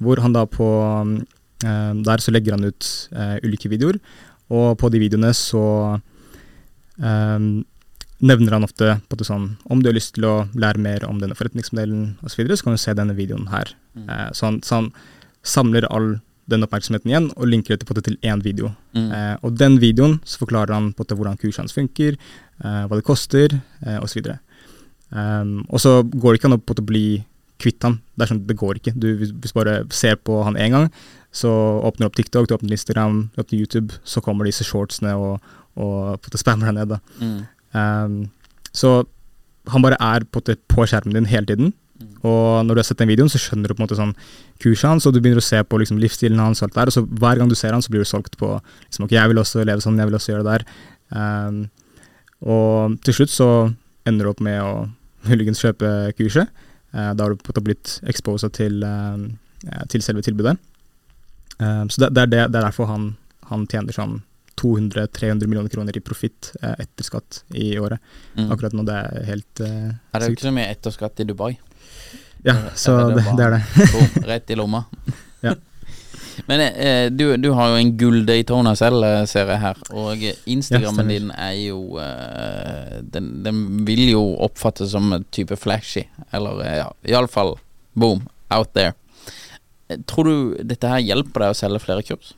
hvor 0.00 0.22
han 0.24 0.32
da 0.32 0.46
på 0.48 0.66
Der 1.60 2.22
så 2.24 2.32
legger 2.32 2.56
han 2.56 2.64
ut 2.64 2.86
ulike 3.44 3.68
videoer, 3.68 3.98
og 4.48 4.78
på 4.80 4.88
de 4.88 5.02
videoene 5.02 5.34
så 5.36 6.00
eh, 6.96 7.44
nevner 8.24 8.56
han 8.56 8.66
ofte 8.66 8.98
på 9.08 9.18
det 9.20 9.26
sånn 9.28 9.50
Om 9.70 9.82
du 9.82 9.90
har 9.90 9.96
lyst 9.96 10.14
til 10.16 10.26
å 10.28 10.34
lære 10.56 10.80
mer 10.80 11.04
om 11.08 11.18
denne 11.20 11.36
forretningsmodellen 11.38 12.14
osv., 12.22 12.32
så, 12.32 12.40
videre, 12.40 12.58
så 12.58 12.66
kan 12.66 12.76
du 12.76 12.82
se 12.82 12.94
denne 12.96 13.16
videoen 13.16 13.50
her. 13.52 13.74
Mm. 13.94 14.06
Eh, 14.08 14.30
så, 14.32 14.48
han, 14.48 14.62
så 14.64 14.80
han 14.80 14.88
samler 15.44 15.86
all 15.92 16.16
den 16.50 16.64
oppmerksomheten 16.66 17.10
igjen 17.10 17.28
og 17.34 17.48
linker 17.48 17.74
dette 17.74 17.88
på 17.88 17.96
det 17.96 18.04
til 18.08 18.18
én 18.26 18.42
video. 18.44 18.72
Mm. 18.96 19.10
Eh, 19.16 19.36
og 19.44 19.56
den 19.60 19.78
videoen 19.82 20.18
så 20.28 20.42
forklarer 20.42 20.76
han 20.76 20.92
på 20.96 21.06
det 21.08 21.16
hvordan 21.16 21.38
kurset 21.40 21.64
hans 21.64 21.76
funker, 21.76 22.18
eh, 22.60 22.82
hva 22.88 22.98
det 22.98 23.06
koster 23.06 23.56
eh, 23.56 24.00
osv. 24.02 24.34
Um, 25.14 25.60
og 25.70 25.78
så 25.80 26.00
går 26.02 26.34
det 26.34 26.40
ikke 26.40 26.50
an 26.50 26.58
å 26.58 26.86
bli 26.88 27.06
kvitt 27.62 27.84
han. 27.86 28.00
Det 28.18 28.28
sånn, 28.28 28.44
det 28.48 28.56
går 28.58 28.80
ikke. 28.80 28.94
Du, 28.98 29.08
hvis 29.20 29.32
du 29.32 29.56
bare 29.56 29.82
ser 29.94 30.18
på 30.20 30.40
han 30.46 30.58
én 30.60 30.74
gang, 30.74 30.88
så 31.34 31.50
åpner 31.86 32.06
du 32.06 32.10
opp 32.10 32.18
TikTok, 32.18 32.48
du 32.48 32.56
åpner 32.56 32.74
Instagram, 32.74 33.28
du 33.34 33.42
åpner 33.42 33.62
YouTube, 33.62 34.00
så 34.06 34.22
kommer 34.24 34.48
disse 34.48 34.66
shortsene 34.66 35.14
og, 35.18 35.54
og 35.80 36.28
spammer 36.34 36.70
deg 36.70 36.76
ned. 36.80 36.94
da. 36.96 37.00
Mm. 37.22 37.40
Um, 37.74 38.30
så 38.74 39.02
han 39.70 39.84
bare 39.84 39.98
er 40.00 40.26
på, 40.28 40.42
på 40.42 40.86
skjermen 40.86 41.16
din 41.16 41.30
hele 41.30 41.48
tiden. 41.48 41.72
Og 42.24 42.64
når 42.64 42.74
du 42.76 42.80
har 42.80 42.86
sett 42.88 43.00
den 43.02 43.10
videoen, 43.12 43.30
så 43.30 43.40
skjønner 43.40 43.68
du 43.68 43.74
på 43.76 43.82
en 43.82 43.84
måte 43.84 43.98
sånn 43.98 44.14
kurset 44.62 44.88
hans, 44.88 45.06
og 45.06 45.14
du 45.14 45.20
begynner 45.20 45.42
å 45.42 45.44
se 45.44 45.60
på 45.60 45.78
liksom, 45.80 46.00
livsstilen 46.00 46.40
hans 46.40 46.62
og 46.62 46.68
alt 46.68 46.78
der. 46.78 46.90
Og 46.90 46.96
så 46.96 47.04
hver 47.04 47.40
gang 47.40 47.50
du 47.50 47.56
ser 47.58 47.76
han, 47.76 47.84
så 47.84 47.92
blir 47.92 48.04
du 48.04 48.08
solgt 48.08 48.38
på 48.40 48.50
liksom, 48.56 49.06
ok, 49.06 49.14
jeg 49.16 49.30
vil 49.30 49.40
også 49.42 49.64
leve 49.64 49.84
sånn, 49.84 50.00
jeg 50.00 50.10
vil 50.10 50.18
også 50.18 50.32
gjøre 50.32 50.46
det 50.46 50.54
der. 50.54 50.66
Um, 51.14 51.58
og 52.44 52.96
til 53.04 53.18
slutt 53.18 53.32
så 53.32 53.48
ender 54.08 54.26
du 54.26 54.32
opp 54.32 54.44
med 54.44 54.60
å 54.64 54.72
muligens 55.30 55.62
kjøpe 55.64 55.90
kurset. 56.18 56.52
Uh, 56.94 57.12
da 57.12 57.26
har 57.26 57.34
du 57.34 57.40
på 57.40 57.48
en 57.48 57.52
måte 57.52 57.66
blitt 57.66 57.96
exposa 58.08 58.48
til, 58.54 58.80
eh, 58.86 59.82
til 59.92 60.04
selve 60.04 60.24
tilbudet. 60.24 60.56
Um, 61.58 61.90
så 61.92 62.06
det, 62.06 62.14
det, 62.16 62.22
er 62.22 62.32
det, 62.32 62.44
det 62.52 62.60
er 62.60 62.68
derfor 62.70 62.88
han, 62.90 63.12
han 63.50 63.68
tjener 63.70 63.94
sånn 63.96 64.22
200-300 64.60 65.46
millioner 65.50 65.68
kroner 65.72 65.96
i 65.96 66.00
profitt 66.04 66.52
eh, 66.62 66.74
etter 66.84 67.04
skatt 67.06 67.42
i 67.54 67.72
året. 67.80 67.98
Mm. 68.38 68.48
Akkurat 68.54 68.72
nå 68.76 68.84
det 68.88 68.94
er 69.00 69.28
helt 69.32 69.60
eh, 69.64 69.92
Er 70.14 70.20
det 70.24 70.30
jo 70.32 70.36
ikke 70.38 70.48
så 70.48 70.54
mye 70.56 70.70
etterskatt 70.72 71.20
i 71.24 71.28
Dubai? 71.30 71.52
Ja, 72.44 72.54
Eh, 72.58 72.74
så 72.76 72.92
det, 73.08 73.22
bare- 73.24 73.36
det 73.38 73.44
er 73.46 73.54
det. 73.56 73.92
Boom, 73.92 74.24
rett 74.28 74.50
i 74.52 74.56
lomma. 74.60 74.82
Ja. 75.42 75.54
Men 76.50 76.60
eh, 76.66 77.06
du, 77.14 77.36
du 77.40 77.46
har 77.56 77.70
jo 77.72 77.78
en 77.78 77.92
gull-Daytona 77.96 78.74
selv, 78.76 79.04
eh, 79.06 79.22
ser 79.30 79.48
jeg 79.48 79.62
her. 79.62 79.78
Og 79.96 80.24
Instagrammen 80.50 81.08
Ja, 81.08 81.14
din 81.18 81.30
er 81.30 81.54
jo 81.62 81.78
eh, 82.02 82.98
den, 83.14 83.30
den 83.46 83.62
vil 83.86 84.02
jo 84.10 84.22
oppfattes 84.44 84.90
som 84.92 85.08
en 85.16 85.24
type 85.32 85.56
flashy. 85.56 86.04
Eller 86.36 86.60
ja, 86.82 86.88
iallfall 87.14 87.54
boom, 87.96 88.26
out 88.52 88.74
there. 88.74 88.92
Tror 90.10 90.24
du 90.28 90.36
dette 90.66 90.88
her 90.90 91.00
hjelper 91.04 91.44
deg 91.46 91.54
å 91.54 91.56
selge 91.58 91.80
flere 91.84 92.02
kurs? 92.04 92.32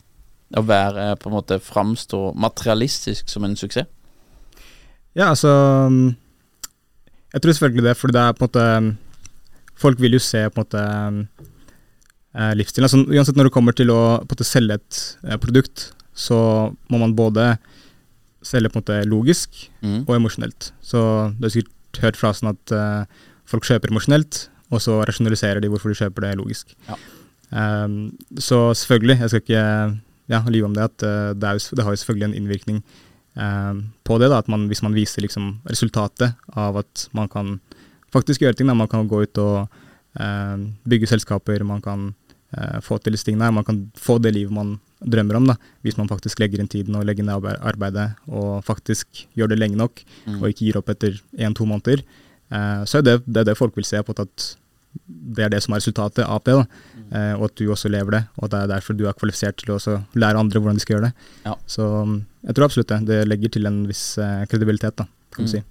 Å 0.55 0.63
være 0.63 1.17
på 1.19 1.31
en 1.31 1.35
måte 1.35 1.59
framstå 1.59 2.21
materialistisk 2.39 3.33
som 3.33 3.45
en 3.45 3.57
suksess? 3.59 3.89
Ja, 5.17 5.31
altså 5.33 5.51
mm, 5.91 6.15
Jeg 7.33 7.43
tror 7.43 7.53
selvfølgelig 7.57 7.87
det, 7.89 7.97
fordi 7.97 8.15
det 8.15 8.23
er 8.23 8.37
på 8.37 8.45
en 8.45 8.49
måte 8.51 8.67
mm, 8.85 8.91
Folk 9.77 10.01
vil 10.01 10.17
jo 10.17 10.23
se 10.23 10.45
på 10.49 10.61
en 10.61 10.63
måte 10.63 10.83
mm, 10.85 11.19
eh, 12.37 12.53
livsstilen. 12.57 12.87
Altså, 12.87 13.03
uansett 13.05 13.37
når 13.37 13.49
det 13.49 13.55
kommer 13.57 13.77
til 13.77 13.91
å 13.93 14.01
på 14.23 14.25
en 14.25 14.37
måte, 14.37 14.47
selge 14.49 14.79
et 14.79 15.01
eh, 15.27 15.37
produkt, 15.41 15.91
så 16.17 16.39
må 16.89 17.01
man 17.03 17.13
både 17.17 17.57
selge 18.47 18.71
på 18.71 18.79
en 18.79 18.85
måte 18.85 19.01
logisk 19.11 19.67
Mm. 19.83 20.07
og 20.09 20.15
emosjonelt. 20.17 20.71
Så 20.81 20.99
du 21.37 21.45
har 21.45 21.53
sikkert 21.53 22.01
hørt 22.01 22.17
frasen 22.17 22.49
at 22.49 22.73
uh, 22.73 23.05
folk 23.47 23.67
kjøper 23.69 23.93
emosjonelt, 23.93 24.49
og 24.73 24.81
så 24.83 25.03
rasjonaliserer 25.07 25.61
de 25.61 25.69
hvorfor 25.69 25.93
de 25.93 25.99
kjøper 26.01 26.25
det 26.25 26.33
logisk. 26.41 26.73
Ja. 26.89 26.97
Um, 27.85 28.17
så 28.39 28.73
selvfølgelig, 28.75 29.21
jeg 29.21 29.29
skal 29.31 29.43
ikke 29.45 29.67
ja, 30.29 30.41
lyve 30.51 30.65
om 30.67 30.75
det, 30.75 30.83
at 30.85 31.03
eh, 31.07 31.33
det, 31.35 31.53
jo, 31.59 31.77
det 31.77 31.85
har 31.85 31.93
jo 31.95 32.01
selvfølgelig 32.03 32.29
en 32.31 32.39
innvirkning 32.41 32.83
um, 33.37 33.83
på 34.05 34.19
det. 34.19 34.31
da, 34.31 34.39
at 34.39 34.49
man, 34.49 34.67
Hvis 34.69 34.83
man 34.83 34.95
viser 34.97 35.23
liksom 35.23 35.61
resultatet 35.69 36.35
av 36.57 36.77
at 36.83 37.09
man 37.13 37.29
kan 37.29 37.61
faktisk 38.13 38.41
gjøre 38.43 38.57
ting. 38.57 38.67
da, 38.67 38.75
Man 38.75 38.89
kan 38.89 39.09
gå 39.09 39.23
ut 39.23 39.39
og 39.39 39.69
um, 40.19 40.73
bygge 40.89 41.07
selskaper, 41.07 41.63
man 41.65 41.83
kan 41.83 42.15
eh, 42.57 42.81
få 42.81 42.99
til 43.03 43.13
disse 43.13 43.25
tingene. 43.29 43.45
her, 43.45 43.53
Man 43.53 43.65
kan 43.65 43.91
få 43.95 44.19
det 44.23 44.35
livet 44.35 44.53
man 44.53 44.79
drømmer 45.05 45.37
om, 45.37 45.47
da, 45.47 45.55
hvis 45.85 45.99
man 45.99 46.09
faktisk 46.09 46.39
legger 46.41 46.59
inn 46.63 46.69
tiden 46.73 46.95
og 46.97 47.05
legger 47.05 47.23
ned 47.27 47.45
arbeidet 47.61 48.15
og 48.33 48.65
faktisk 48.65 49.27
gjør 49.37 49.49
det 49.53 49.59
lenge 49.59 49.77
nok, 49.77 50.01
Mm. 50.27 50.41
og 50.43 50.49
ikke 50.49 50.65
gir 50.65 50.77
opp 50.79 50.89
etter 50.89 51.21
én-to 51.39 51.67
måneder. 51.67 52.01
Eh, 52.51 52.83
så 52.89 52.99
er 52.99 53.03
det, 53.03 53.23
det 53.27 53.37
er 53.43 53.45
det 53.45 53.59
folk 53.59 53.77
vil 53.77 53.85
se 53.85 54.01
på, 54.03 54.15
at 54.19 54.57
det 55.07 55.45
er 55.45 55.51
det 55.51 55.63
som 55.63 55.75
er 55.75 55.79
resultatet 55.83 56.25
av 56.25 56.41
det. 56.45 56.55
da, 56.55 56.61
eh, 56.63 56.96
Og 57.39 57.45
at 57.47 57.55
du 57.57 57.69
også 57.71 57.89
lever 57.93 58.11
det, 58.17 58.23
og 58.37 58.45
at 58.49 58.51
det 58.51 58.61
er 58.65 58.71
derfor 58.75 58.97
du 58.99 59.05
er 59.07 59.13
kvalifisert 59.15 59.57
til 59.63 59.75
å 59.77 59.79
lære 60.19 60.41
andre 60.41 60.59
hvordan 60.61 60.75
de 60.81 60.83
skal 60.83 60.97
gjøre 60.97 61.07
det. 61.11 61.29
Ja. 61.47 61.55
Så 61.71 61.87
mm, 62.05 62.17
jeg 62.49 62.55
tror 62.59 62.65
absolutt 62.67 62.89
det. 62.93 62.99
Det 63.07 63.21
legger 63.29 63.53
til 63.55 63.67
en 63.71 63.79
viss 63.87 64.05
eh, 64.19 64.43
kredibilitet, 64.51 64.97
da, 64.99 65.07
kan 65.37 65.45
Mm. 65.45 65.47
du 65.47 65.53
si. 65.53 65.63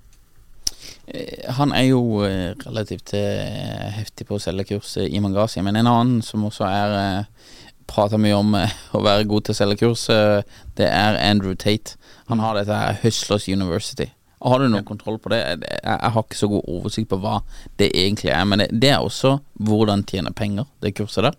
Eh, 1.08 1.52
Han 1.58 1.72
er 1.74 1.88
jo 1.90 2.24
eh, 2.26 2.54
relativt 2.66 3.14
eh, 3.14 3.92
heftig 4.00 4.28
på 4.30 4.38
å 4.38 4.42
selge 4.42 4.66
kurs 4.72 4.96
eh, 4.98 5.10
i 5.12 5.20
Mangasi, 5.20 5.62
men 5.66 5.76
en 5.76 5.88
annen 5.92 6.22
som 6.26 6.46
også 6.48 6.66
er 6.70 6.96
eh, 7.02 7.52
prater 7.88 8.18
mye 8.22 8.38
om 8.40 8.56
eh, 8.56 8.72
å 8.98 9.04
være 9.06 9.28
god 9.30 9.46
til 9.50 9.54
å 9.56 9.60
selge 9.60 9.80
kurs, 9.84 10.08
eh, 10.10 10.42
det 10.80 10.88
er 10.90 11.20
Andrew 11.22 11.54
Tate. 11.56 11.98
Han 12.32 12.40
har 12.42 12.56
dette 12.58 12.74
her 12.80 12.98
Hustlers 13.04 13.48
University. 13.52 14.08
Har 14.44 14.60
du 14.60 14.68
noen 14.68 14.86
kontroll 14.88 15.18
på 15.22 15.32
det? 15.32 15.40
Jeg, 15.40 15.62
jeg 15.80 16.12
har 16.16 16.26
ikke 16.26 16.40
så 16.40 16.50
god 16.52 16.68
oversikt 16.68 17.10
på 17.12 17.20
hva 17.24 17.40
det 17.80 17.92
egentlig 17.96 18.34
er, 18.36 18.44
men 18.46 18.64
det, 18.64 18.70
det 18.74 18.92
er 18.92 19.04
også 19.04 19.38
hvordan 19.68 20.04
tjene 20.10 20.34
penger, 20.36 20.68
det 20.84 20.96
kurset 20.98 21.30
der. 21.30 21.38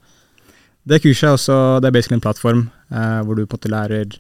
Det 0.87 1.02
kurset 1.02 1.28
er 1.28 1.37
også 1.37 1.59
det 1.82 1.90
er 1.90 1.94
basically 1.96 2.16
en 2.20 2.24
plattform 2.24 2.66
eh, 2.94 3.20
hvor 3.26 3.35
du 3.35 3.44
på 3.44 3.56
en 3.56 3.59
måte 3.59 3.72
lærer 3.72 4.18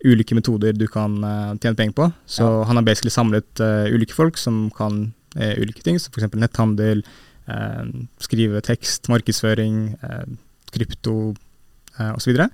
ulike 0.00 0.36
metoder 0.36 0.72
du 0.76 0.86
kan 0.88 1.18
eh, 1.24 1.56
tjene 1.60 1.76
penger 1.76 1.96
på. 1.96 2.10
Så 2.26 2.46
han 2.66 2.80
har 2.80 2.86
basically 2.86 3.12
samlet 3.12 3.60
eh, 3.60 3.90
ulike 3.92 4.16
folk 4.16 4.40
som 4.40 4.68
kan 4.76 5.10
eh, 5.36 5.58
ulike 5.60 5.84
ting, 5.84 6.00
som 6.00 6.12
f.eks. 6.14 6.32
netthandel, 6.40 7.04
eh, 7.52 7.82
skrive 8.24 8.62
tekst, 8.64 9.10
markedsføring, 9.12 9.82
eh, 10.00 10.30
krypto 10.72 11.18
eh, 11.98 12.12
osv. 12.14 12.46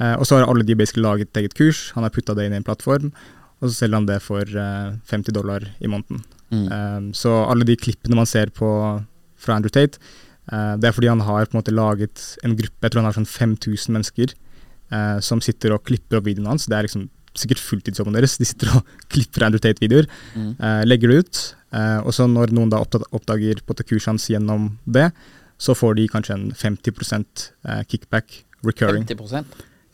Og 0.00 0.22
så 0.24 0.38
har 0.38 0.46
alle 0.48 0.64
de 0.64 0.74
basically 0.78 1.02
laget 1.04 1.28
et 1.28 1.42
eget 1.42 1.54
kurs. 1.58 1.90
Han 1.92 2.06
har 2.06 2.12
putta 2.14 2.32
det 2.32 2.46
inn 2.46 2.54
i 2.54 2.58
en 2.60 2.64
plattform, 2.64 3.10
og 3.60 3.68
så 3.68 3.74
selger 3.76 3.98
han 4.00 4.06
det 4.08 4.20
for 4.24 4.40
eh, 4.42 4.90
50 5.10 5.32
dollar 5.36 5.66
i 5.80 5.86
måneden. 5.90 6.22
Mm. 6.50 6.66
Um, 6.72 7.12
så 7.14 7.30
alle 7.46 7.64
de 7.68 7.76
klippene 7.78 8.16
man 8.18 8.26
ser 8.26 8.50
på 8.50 8.66
fra 9.40 9.54
Andrew 9.56 9.70
Tate, 9.72 9.98
eh, 10.52 10.74
det 10.80 10.88
er 10.90 10.92
fordi 10.96 11.08
han 11.12 11.20
har 11.24 11.46
på 11.46 11.54
en 11.56 11.60
måte 11.62 11.74
laget 11.74 12.24
en 12.44 12.56
gruppe, 12.58 12.82
jeg 12.82 12.90
tror 12.92 13.02
han 13.04 13.10
har 13.12 13.18
sånn 13.20 13.28
5000 13.30 13.94
mennesker, 13.96 14.34
eh, 14.90 15.18
som 15.24 15.40
sitter 15.44 15.72
og 15.76 15.84
klipper 15.86 16.18
opp 16.18 16.26
videoene 16.26 16.50
hans. 16.54 16.66
Det 16.66 16.76
er 16.76 16.88
liksom 16.88 17.08
sikkert 17.38 17.60
fulltidsjobben 17.62 18.16
deres. 18.16 18.34
De 18.40 18.44
sitter 18.48 18.72
og 18.74 18.86
klipper 19.12 19.46
Andrew 19.46 19.62
Tate-videoer, 19.62 20.08
Mm. 20.34 20.56
eh, 20.58 20.82
legger 20.88 21.08
det 21.12 21.18
ut. 21.24 21.54
eh, 21.72 21.98
og 22.02 22.10
så 22.12 22.26
når 22.26 22.50
noen 22.50 22.70
da 22.72 22.80
oppdager 22.82 23.60
på 23.62 23.76
kurset 23.86 24.06
hans 24.10 24.26
gjennom 24.28 24.76
det, 24.90 25.12
så 25.60 25.74
får 25.76 25.94
de 26.00 26.08
kanskje 26.08 26.34
en 26.34 26.50
50 26.50 27.44
eh, 27.64 27.82
kickback 27.84 28.44
recurring. 28.64 29.04
50% 29.06 29.44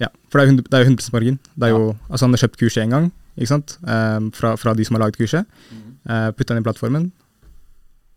Ja, 0.01 0.09
for 0.31 0.39
det 0.39 0.45
er 0.45 0.47
jo 0.47 0.57
100, 0.57 0.71
det 0.71 0.79
er 0.81 0.85
100 0.89 1.13
margin. 1.13 1.39
Det 1.57 1.69
er 1.69 1.73
jo, 1.75 1.97
altså 2.09 2.25
Han 2.27 2.33
har 2.33 2.43
kjøpt 2.45 2.59
kurset 2.61 2.85
én 2.85 2.91
gang, 2.91 3.13
ikke 3.37 3.53
sant? 3.53 3.79
Eh, 3.87 4.19
fra, 4.37 4.57
fra 4.57 4.75
de 4.75 4.85
som 4.85 4.97
har 4.97 5.07
laget 5.07 5.21
kurset. 5.21 5.47
Uh, 6.07 6.31
Putta 6.33 6.55
den 6.55 6.63
i 6.63 6.67
plattformen. 6.67 7.11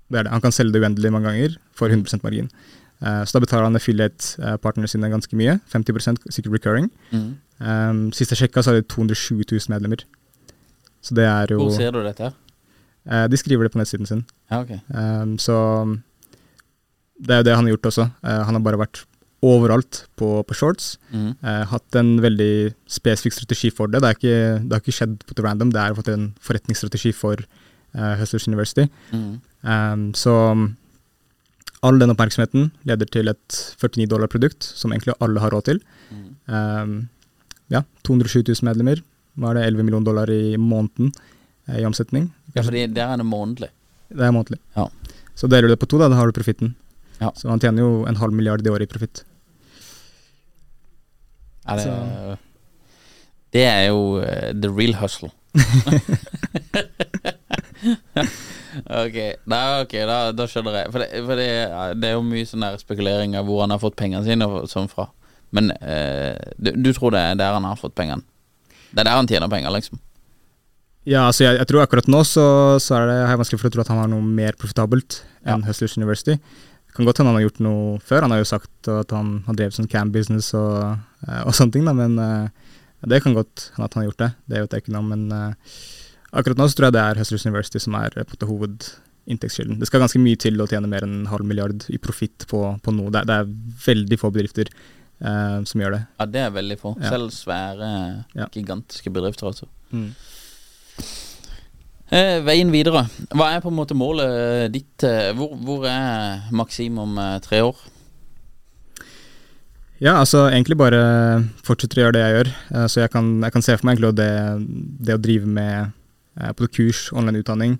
Det 0.09 0.19
er 0.19 0.23
det. 0.27 0.31
Han 0.33 0.41
kan 0.41 0.53
selge 0.53 0.73
det 0.73 0.81
uendelig 0.83 1.11
mange 1.13 1.29
ganger 1.29 1.57
for 1.77 1.89
100% 1.89 2.23
margin. 2.23 2.49
Eh, 2.99 3.23
så 3.23 3.37
da 3.37 3.43
betaler 3.43 3.67
han 3.69 3.77
affiliate-partnerne 3.79 4.89
sine 4.91 5.09
ganske 5.11 5.37
mye. 5.39 5.59
50% 5.71 6.25
sikkert 6.33 6.57
recurring. 6.57 6.89
Mm. 7.13 7.29
Um, 7.59 8.01
sist 8.15 8.33
jeg 8.33 8.43
sjekka, 8.43 8.63
så 8.63 8.73
har 8.73 8.81
de 8.81 8.87
220 8.87 9.43
000 9.51 9.71
medlemmer. 9.71 10.03
Så 11.01 11.15
det 11.15 11.25
er 11.27 11.53
jo 11.53 11.61
Hvor 11.63 11.75
ser 11.77 11.91
du 11.95 12.01
dette? 12.03 12.33
Eh, 13.09 13.27
De 13.27 13.37
skriver 13.37 13.63
det 13.63 13.71
på 13.71 13.79
nettsiden 13.79 14.05
sin. 14.05 14.25
Ja, 14.51 14.61
okay. 14.61 14.79
Um, 14.89 15.37
så 15.37 15.55
det 17.19 17.35
er 17.35 17.37
jo 17.37 17.47
det 17.47 17.55
han 17.55 17.65
har 17.65 17.75
gjort 17.75 17.91
også. 17.91 18.09
Eh, 18.23 18.43
han 18.47 18.53
har 18.55 18.63
bare 18.63 18.79
vært 18.79 19.05
overalt 19.45 20.03
på, 20.19 20.41
på 20.43 20.57
shorts. 20.57 20.97
Mm. 21.13 21.31
Eh, 21.39 21.63
hatt 21.71 21.97
en 21.99 22.17
veldig 22.23 22.73
spesifikk 22.91 23.37
strategi 23.37 23.71
for 23.71 23.91
det. 23.91 24.01
Det, 24.03 24.15
ikke, 24.17 24.35
det 24.65 24.75
har 24.75 24.83
ikke 24.83 24.97
skjedd 24.97 25.15
på 25.27 25.37
det 25.37 25.45
random, 25.45 25.71
det 25.75 25.81
er 25.81 25.95
fått 25.97 26.11
en 26.11 26.29
forretningsstrategi 26.43 27.13
for 27.15 27.39
eh, 27.39 28.15
Hustlers 28.19 28.49
University. 28.49 28.89
Mm. 29.13 29.39
Um, 29.63 30.03
så 30.17 30.33
all 31.85 32.01
den 32.01 32.11
oppmerksomheten 32.11 32.69
leder 32.87 33.07
til 33.11 33.31
et 33.31 33.61
49 33.79 34.09
dollar 34.11 34.31
produkt, 34.31 34.63
som 34.63 34.91
egentlig 34.91 35.15
alle 35.23 35.43
har 35.43 35.55
råd 35.55 35.69
til. 35.69 35.79
Mm. 36.11 36.27
Um, 36.51 36.97
ja, 37.71 37.85
207 38.07 38.43
000 38.43 38.67
medlemmer. 38.67 39.03
Nå 39.39 39.51
er 39.51 39.59
det, 39.59 39.65
11 39.71 39.87
millioner 39.87 40.09
dollar 40.09 40.31
i 40.33 40.57
måneden 40.59 41.13
eh, 41.69 41.79
i 41.79 41.87
omsetning? 41.87 42.27
Ja, 42.57 42.63
for 42.65 42.75
der 42.75 43.05
er 43.05 43.21
det 43.21 43.27
månedlig. 43.27 43.71
Det 44.09 44.25
er 44.25 44.35
månedlig. 44.35 44.59
Ja. 44.75 44.89
Så 45.37 45.47
deler 45.47 45.69
du 45.69 45.75
det 45.75 45.79
på 45.79 45.87
to, 45.87 45.99
da, 46.01 46.09
da 46.11 46.17
har 46.19 46.27
du 46.27 46.35
profitten. 46.35 46.73
Ja. 47.19 47.31
Så 47.37 47.47
han 47.51 47.61
tjener 47.61 47.85
jo 47.85 48.05
en 48.09 48.19
halv 48.19 48.35
milliard 48.35 48.65
i 48.65 48.71
året 48.71 48.89
i 48.89 48.91
profitt. 48.91 49.23
Er 51.69 51.75
det 51.81 52.37
Det 53.53 53.65
er 53.65 53.83
jo 53.89 54.01
uh, 54.21 54.49
the 54.53 54.69
real 54.69 54.93
hustle. 54.99 55.31
ok, 59.03 59.17
da, 59.49 59.81
okay, 59.81 60.03
da, 60.05 60.17
da 60.35 60.45
skjønner 60.49 60.77
jeg. 60.83 60.91
For, 60.93 60.99
det, 61.01 61.23
for 61.25 61.35
det, 61.39 61.47
det, 61.97 62.11
er 62.11 62.13
jo 62.17 62.25
mye 62.27 62.45
sånn 62.49 62.65
der 62.65 62.77
spekulering 62.81 63.37
av 63.39 63.49
hvor 63.49 63.63
han 63.63 63.73
har 63.73 63.81
fått 63.81 63.97
pengene 63.99 64.25
sine 64.27 64.45
sånn 64.69 64.91
fra. 64.91 65.05
Men 65.55 65.71
uh, 65.73 66.35
du, 66.61 66.69
du, 66.77 66.91
tror 66.93 67.15
det 67.15 67.23
er 67.25 67.39
der 67.39 67.57
han 67.57 67.65
har 67.65 67.79
fått 67.79 67.97
pengene? 67.97 68.21
Det 68.91 69.01
er 69.01 69.09
der 69.09 69.17
han 69.17 69.29
tjener 69.29 69.49
penger, 69.49 69.73
liksom? 69.73 69.97
Ja, 71.09 71.25
altså 71.25 71.45
jeg, 71.45 71.57
jeg 71.61 71.67
tror 71.69 71.81
akkurat 71.81 72.09
nå 72.11 72.21
så, 72.27 72.45
så 72.81 72.97
er 72.97 73.07
det, 73.09 73.17
har 73.23 73.33
jeg 73.33 73.41
vanskelig 73.41 73.61
for 73.61 73.69
å 73.71 73.73
tro 73.73 73.81
at 73.85 73.91
han 73.93 74.01
har 74.03 74.09
noe 74.11 74.21
mer 74.25 74.57
profitabelt 74.59 75.21
enn 75.47 75.63
ja. 75.63 75.67
Hustlers 75.69 75.95
University. 75.97 76.35
Kan 76.95 77.07
godt 77.07 77.21
hende 77.21 77.31
han 77.31 77.37
har 77.37 77.45
gjort 77.45 77.61
noe 77.63 77.99
før. 78.03 78.25
Han 78.25 78.33
har 78.33 78.41
jo 78.41 78.49
sagt 78.49 78.89
at 78.91 79.13
han 79.15 79.39
har 79.45 79.57
drevet 79.57 79.77
sånn 79.77 79.89
cam-business 79.91 80.51
og, 80.57 80.97
eh, 81.27 81.41
og, 81.45 81.53
sånne 81.55 81.75
ting, 81.75 81.85
da, 81.87 81.93
men 81.95 82.17
uh, 82.17 82.71
det 83.07 83.21
kan 83.23 83.35
godt 83.37 83.69
hende 83.75 83.85
at 83.85 83.95
han 83.95 84.03
har 84.03 84.09
gjort 84.09 84.23
det. 84.23 84.31
Det 84.49 84.63
vet 84.63 84.75
jeg 84.75 84.85
ikke 84.85 84.95
noe 84.95 85.03
om, 85.05 85.13
men 85.13 85.27
uh, 85.31 85.77
akkurat 86.33 86.59
nå 86.59 86.67
så 86.67 86.79
tror 86.79 86.89
jeg 86.89 86.97
det 86.97 87.05
er 87.05 87.21
Hustlers 87.21 87.45
University 87.45 87.83
som 87.83 87.97
er 87.99 88.17
på 88.17 88.35
en 88.35 88.49
hovedinntektskilden. 88.51 89.79
Det 89.79 89.89
skal 89.89 90.03
ganske 90.03 90.23
mye 90.23 90.41
til 90.41 90.59
å 90.59 90.67
tjene 90.69 90.89
mer 90.91 91.05
enn 91.05 91.19
en 91.21 91.31
halv 91.31 91.45
milliard 91.47 91.85
i 91.93 92.01
profitt 92.01 92.47
på, 92.49 92.63
på, 92.83 92.95
noe. 92.97 93.13
Det, 93.13 93.23
det, 93.29 93.37
er 93.37 93.85
veldig 93.85 94.19
få 94.19 94.33
bedrifter 94.33 94.73
uh, 94.73 95.61
som 95.69 95.85
gjør 95.85 95.99
det. 95.99 96.03
Ja, 96.17 96.29
det 96.33 96.45
er 96.47 96.53
veldig 96.57 96.81
få. 96.81 96.97
Ja. 96.97 97.13
Selv 97.13 97.35
svære, 97.37 97.89
ja. 98.33 98.49
gigantiske 98.57 99.13
bedrifter, 99.13 99.53
altså. 99.53 99.69
Mm. 99.93 100.11
Eh, 102.09 102.39
veien 102.45 102.71
videre. 102.73 103.05
Hva 103.29 103.51
er 103.53 103.61
på 103.61 103.69
en 103.69 103.77
måte 103.77 103.97
målet 103.97 104.71
ditt? 104.73 105.05
Hvor, 105.37 105.53
hvor 105.65 105.85
er 105.89 106.49
Maxim 106.55 106.97
om 107.01 107.17
eh, 107.21 107.37
tre 107.45 107.61
år? 107.67 107.77
Ja, 109.99 110.15
altså 110.15 110.45
egentlig 110.47 110.79
bare 110.79 110.99
fortsette 111.67 111.99
å 111.99 112.05
gjøre 112.05 112.15
det 112.15 112.23
jeg 112.23 112.35
gjør. 112.37 112.49
Så 112.87 113.01
jeg 113.01 113.11
kan, 113.11 113.33
jeg 113.43 113.51
kan, 113.51 113.63
se 113.65 113.73
for 113.75 113.89
meg 113.89 113.97
egentlig 113.97 114.13
det, 114.15 114.33
det 115.09 115.17
å 115.17 115.19
drive 115.19 115.49
med 115.59 115.91
på 116.55 116.69
kurs, 116.71 117.09
online 117.11 117.41
utdanning. 117.41 117.73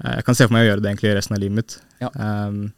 Jeg 0.00 0.24
kan 0.24 0.38
se 0.38 0.46
for 0.46 0.56
meg 0.56 0.64
å 0.64 0.70
gjøre 0.70 0.80
det 0.80 0.88
egentlig 0.88 1.12
resten 1.18 1.36
av 1.36 1.42
livet 1.42 1.58
mitt. 1.58 1.74
Ja. 2.00 2.08
Um, 2.16 2.70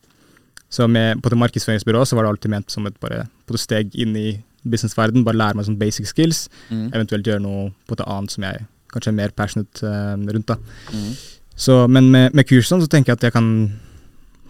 så 0.73 0.89
med, 0.89 1.21
på 1.23 1.29
det 1.29 1.39
markedsføringsbyrået 1.39 2.09
så 2.09 2.17
var 2.17 2.25
det 2.25 2.33
alltid 2.33 2.51
ment 2.51 2.71
som 2.73 2.87
et 2.89 2.97
bare, 3.01 3.27
på 3.47 3.55
det 3.55 3.61
steg 3.61 3.95
inn 3.95 4.17
i 4.17 4.29
businessverden, 4.63 5.25
bare 5.27 5.37
lære 5.37 5.59
meg 5.59 5.67
sånn 5.67 5.77
basic 5.77 6.09
skills. 6.09 6.47
Mm. 6.71 6.87
Eventuelt 6.95 7.29
gjøre 7.29 7.43
noe 7.45 7.67
på 7.87 7.99
det 7.99 8.07
annet 8.09 8.33
som 8.33 8.47
jeg 8.47 8.65
kanskje 8.93 9.13
er 9.13 9.19
mer 9.19 9.35
passionate 9.37 9.93
rundt. 10.37 10.49
da. 10.49 10.59
Mm. 10.93 11.13
Så, 11.57 11.87
men 11.89 12.11
med, 12.13 12.35
med 12.35 12.49
kursene 12.49 12.83
så 12.83 12.91
tenker 12.91 13.13
jeg 13.13 13.21
at 13.21 13.29
jeg 13.29 13.37
kan 13.37 13.49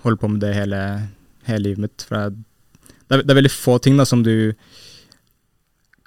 holde 0.04 0.18
på 0.18 0.30
med 0.30 0.42
det 0.42 0.54
hele, 0.54 0.80
hele 1.48 1.68
livet 1.68 1.86
mitt. 1.86 2.06
For 2.08 2.18
jeg 2.18 2.40
det 3.12 3.18
er, 3.18 3.26
det 3.26 3.32
er, 3.34 3.40
veldig 3.42 3.52
få 3.52 3.76
ting 3.82 3.98
da 4.00 4.06
som 4.08 4.22
du 4.24 4.54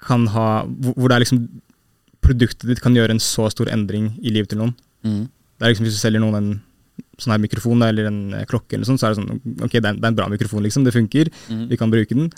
kan 0.02 0.26
ha 0.34 0.64
Hvor, 0.66 0.96
hvor 0.96 1.10
det 1.10 1.16
er 1.16 1.22
liksom 1.22 1.44
produktet 2.26 2.66
ditt 2.66 2.82
kan 2.82 2.96
gjøre 2.96 3.14
en 3.14 3.22
så 3.22 3.46
stor 3.52 3.70
endring 3.70 4.08
i 4.18 4.32
livet 4.34 4.50
til 4.50 4.58
noen. 4.58 4.72
Mm. 5.06 5.28
Det 5.30 5.66
er 5.66 5.70
liksom 5.70 5.86
Hvis 5.86 5.98
du 5.98 6.02
selger 6.02 6.22
noen 6.22 6.38
en 6.40 6.48
sånn 7.20 7.36
her 7.36 7.42
mikrofon 7.42 7.80
da, 7.80 7.90
eller 7.92 8.08
en 8.08 8.20
eh, 8.34 8.46
klokke, 8.48 8.74
eller 8.74 8.88
sånn, 8.88 8.98
så 8.98 9.06
er 9.06 9.14
det 9.14 9.20
sånn 9.20 9.62
Ok, 9.62 9.76
det 9.76 9.84
er, 9.84 9.92
en, 9.92 10.00
det 10.00 10.08
er 10.08 10.10
en 10.10 10.18
bra 10.18 10.26
mikrofon, 10.32 10.64
liksom. 10.64 10.84
Det 10.84 10.94
funker. 10.96 11.30
Mm. 11.52 11.62
Vi 11.70 11.78
kan 11.78 11.92
bruke 11.92 12.16
den. 12.16 12.32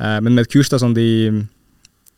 Uh, 0.00 0.18
men 0.24 0.32
med 0.32 0.46
et 0.46 0.52
kurs, 0.52 0.70
da, 0.72 0.80
sånn 0.80 0.96
de 0.96 1.06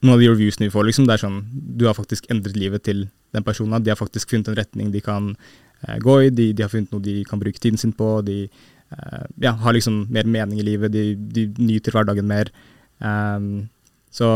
noen 0.01 0.15
av 0.15 0.23
de 0.23 0.31
reviewsene 0.31 0.69
vi 0.69 0.73
får, 0.73 0.89
liksom, 0.89 1.07
det 1.09 1.17
er 1.17 1.23
sånn 1.27 1.39
Du 1.77 1.85
har 1.91 1.99
faktisk 1.99 2.31
endret 2.33 2.57
livet 2.57 2.87
til 2.89 3.05
den 3.37 3.47
personen. 3.47 3.83
De 3.83 3.93
har 3.93 3.99
faktisk 4.01 4.33
funnet 4.33 4.51
en 4.51 4.59
retning 4.59 4.93
de 4.95 5.03
kan 5.05 5.33
uh, 5.35 5.99
gå 6.03 6.17
i. 6.27 6.31
De, 6.31 6.51
de, 6.53 6.65
har 6.65 6.73
funnet 6.73 6.93
noe 6.95 7.05
de 7.05 7.21
kan 7.29 7.41
bruke 7.43 7.63
tiden 7.63 7.81
sin 7.81 7.95
på. 7.97 8.19
De 8.27 8.43
uh, 8.47 9.27
ja, 9.43 9.53
har 9.53 9.77
liksom 9.77 10.05
mer 10.13 10.29
mening 10.29 10.63
i 10.63 10.67
livet, 10.67 10.93
de, 10.95 11.15
de 11.15 11.47
nyter 11.59 11.97
hverdagen 11.97 12.29
mer. 12.31 12.53
Um, 12.99 13.69
så 14.11 14.29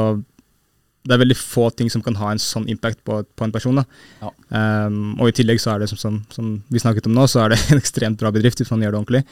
det 1.04 1.12
er 1.12 1.20
veldig 1.20 1.36
få 1.36 1.66
ting 1.76 1.90
som 1.92 2.00
kan 2.04 2.16
ha 2.16 2.30
en 2.32 2.40
sånn 2.40 2.68
impact 2.72 3.02
på, 3.04 3.18
på 3.36 3.44
en 3.44 3.52
person. 3.52 3.82
Ja. 4.22 4.30
Um, 4.48 5.18
og 5.18 5.28
i 5.28 5.34
tillegg 5.36 5.60
så 5.60 5.74
er 5.74 5.82
det, 5.82 5.90
som, 5.92 6.00
som, 6.00 6.22
som, 6.32 6.54
vi 6.72 6.80
snakket 6.80 7.10
om 7.10 7.16
nå, 7.16 7.26
så 7.28 7.44
er 7.44 7.52
det 7.52 7.60
en 7.74 7.82
ekstremt 7.82 8.20
bra 8.20 8.32
bedrift 8.32 8.62
hvis 8.62 8.72
man 8.72 8.86
gjør 8.86 8.94
det 8.94 9.00
ordentlig. 9.02 9.24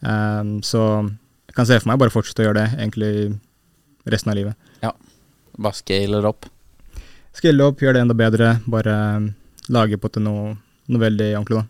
Um, 0.00 0.54
så 0.64 0.82
jeg 1.50 1.58
kan 1.58 1.68
se 1.68 1.76
for 1.82 1.90
meg 1.90 2.00
bare 2.00 2.14
fortsette 2.14 2.44
å 2.44 2.48
gjøre 2.48 2.62
det 2.62 2.78
egentlig 2.78 3.12
resten 4.08 4.32
av 4.32 4.38
livet. 4.38 4.72
Ja, 4.80 4.94
Bare 5.60 5.76
scale 5.76 6.22
det 6.22 6.30
opp? 6.30 6.48
Scale 7.36 7.66
opp, 7.66 7.82
gjøre 7.82 7.98
det 7.98 8.06
enda 8.06 8.16
bedre. 8.18 8.54
Bare 8.70 8.94
lage 9.70 9.98
på 10.00 10.10
til 10.10 10.24
noe, 10.26 10.56
noe 10.90 11.02
veldig 11.02 11.34
ordentlig, 11.38 11.62
da. 11.62 11.68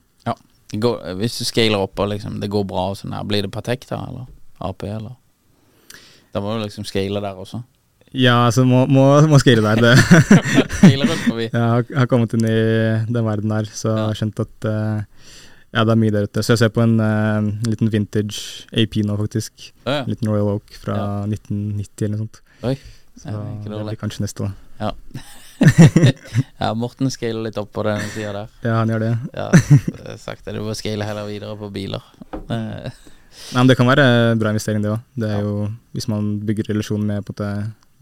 Går, 0.70 1.16
hvis 1.18 1.40
du 1.40 1.46
scaler 1.49 1.83
opp 1.83 1.99
og 1.99 2.12
liksom, 2.12 2.38
det 2.38 2.51
går 2.51 2.62
bra, 2.68 2.92
og 2.92 2.99
sånn 3.01 3.14
her, 3.16 3.27
blir 3.27 3.42
det 3.42 3.51
Patek 3.51 3.88
da, 3.88 4.05
eller 4.07 4.29
AP, 4.62 4.85
eller? 4.87 5.16
Da 6.31 6.42
må 6.42 6.55
du 6.55 6.62
liksom 6.62 6.87
scale 6.87 7.23
der 7.23 7.38
også. 7.42 7.64
Ja, 8.14 8.44
altså 8.46 8.62
må, 8.66 8.85
må, 8.90 9.05
må 9.31 9.38
scale 9.42 9.64
der. 9.64 9.83
Det. 9.83 9.94
jeg 10.92 11.51
har, 11.55 11.83
har, 11.83 12.07
kommet 12.11 12.37
inn 12.38 12.46
i 12.46 12.61
den 13.11 13.27
verden 13.27 13.55
der, 13.55 13.66
så 13.66 13.90
jeg 13.90 14.05
har 14.05 14.20
skjønt 14.20 14.42
at 14.44 14.68
uh, 14.70 15.27
ja, 15.75 15.83
det 15.83 15.94
er 15.94 16.01
mye 16.05 16.14
der 16.14 16.31
ute. 16.31 16.46
Så 16.46 16.55
jeg 16.55 16.62
ser 16.62 16.73
på 16.75 16.87
en 16.87 16.96
uh, 17.03 17.51
liten 17.66 17.90
vintage 17.90 18.70
AP 18.70 19.01
nå, 19.07 19.18
faktisk. 19.18 19.73
Ja, 19.83 20.01
ja. 20.01 20.01
En 20.05 20.14
liten 20.14 20.31
Royal 20.31 20.55
Oak 20.55 20.75
fra 20.79 20.99
ja. 21.01 21.11
1990 21.35 22.07
eller 22.07 22.14
noe 22.14 22.25
sånt. 22.29 22.42
Oi. 22.62 22.77
Så 23.20 23.38
det 23.66 23.75
blir 23.75 23.99
kanskje 23.99 24.23
neste, 24.23 24.46
da. 24.46 24.87
Ja. 24.87 24.94
Ja, 26.61 26.73
Morten 26.79 27.11
scaler 27.12 27.44
litt 27.44 27.59
opp 27.61 27.70
på 27.75 27.85
den 27.87 28.03
sida 28.14 28.33
der. 28.35 28.53
Ja, 28.64 28.75
han 28.81 28.92
gjør 28.92 29.05
det. 29.05 29.12
ja, 29.37 29.49
sagt 30.20 30.46
det, 30.46 30.57
Du 30.57 30.64
må 30.64 30.75
scale 30.79 31.07
heller 31.07 31.29
videre 31.29 31.57
på 31.61 31.70
biler. 31.75 32.05
Nei, 32.49 32.90
men 33.55 33.70
Det 33.70 33.77
kan 33.79 33.88
være 33.88 34.37
bra 34.40 34.53
investering, 34.55 34.83
det 34.85 34.92
òg. 34.94 35.05
Det 35.20 35.29
er 35.29 35.38
ja. 35.38 35.44
jo, 35.44 35.68
hvis 35.96 36.09
man 36.11 36.33
bygger 36.46 36.73
relasjon 36.73 37.05
med 37.07 37.25
på 37.27 37.37
det, 37.38 37.53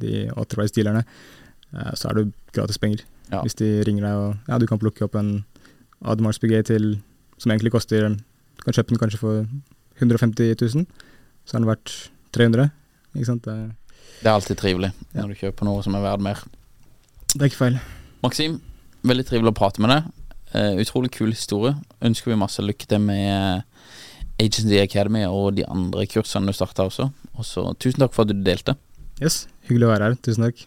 de 0.02 0.28
authorized 0.36 0.78
dealerne, 0.78 1.04
eh, 1.74 1.92
så 1.98 2.10
er 2.10 2.20
det 2.20 2.26
gratis 2.54 2.78
penger. 2.78 3.04
Ja. 3.32 3.42
Hvis 3.44 3.58
de 3.58 3.68
ringer 3.84 4.06
deg 4.06 4.22
og 4.22 4.48
ja, 4.48 4.58
du 4.58 4.66
kan 4.70 4.80
plukke 4.80 5.04
opp 5.04 5.18
en 5.18 5.42
Admars 6.06 6.38
Bugay 6.40 6.62
til 6.64 6.94
som 7.38 7.52
egentlig 7.52 7.74
koster 7.74 8.06
Du 8.08 8.62
kan 8.64 8.74
kjøpe 8.74 8.94
den 8.94 9.00
kanskje 9.00 9.20
for 9.20 9.44
150 9.98 10.54
000, 10.62 10.86
så 11.44 11.56
har 11.56 11.62
den 11.62 11.70
vært 11.70 11.92
300. 12.34 12.70
Ikke 13.14 13.26
sant? 13.26 13.44
Det, 13.44 13.74
det 14.22 14.30
er 14.30 14.34
alltid 14.34 14.58
trivelig 14.58 14.90
når 15.14 15.32
du 15.32 15.42
kjøper 15.42 15.68
noe 15.68 15.82
som 15.84 15.96
er 15.98 16.04
verdt 16.04 16.24
mer. 16.24 16.42
Det 17.34 17.42
er 17.42 17.50
ikke 17.50 17.60
feil. 17.60 17.78
Maksim, 18.24 18.58
veldig 19.06 19.26
trivelig 19.28 19.52
å 19.52 19.58
prate 19.58 19.84
med 19.84 19.92
deg. 19.92 20.08
Uh, 20.54 20.80
utrolig 20.80 21.12
kul 21.14 21.32
historie. 21.34 21.74
Ønsker 22.04 22.32
vi 22.32 22.40
masse 22.40 22.64
lykke 22.64 22.88
til 22.88 23.02
med 23.04 23.66
Agency 24.40 24.80
Academy 24.80 25.26
og 25.28 25.52
de 25.58 25.66
andre 25.68 26.06
kursene 26.08 26.48
du 26.48 26.56
starta 26.56 26.88
også. 26.88 27.10
Og 27.36 27.46
så 27.46 27.68
tusen 27.76 28.04
takk 28.04 28.16
for 28.16 28.24
at 28.24 28.32
du 28.32 28.42
delte. 28.42 28.78
Yes, 29.20 29.46
hyggelig 29.68 29.90
å 29.90 29.94
være 29.94 30.10
her. 30.10 30.20
Tusen 30.24 30.48
takk. 30.48 30.66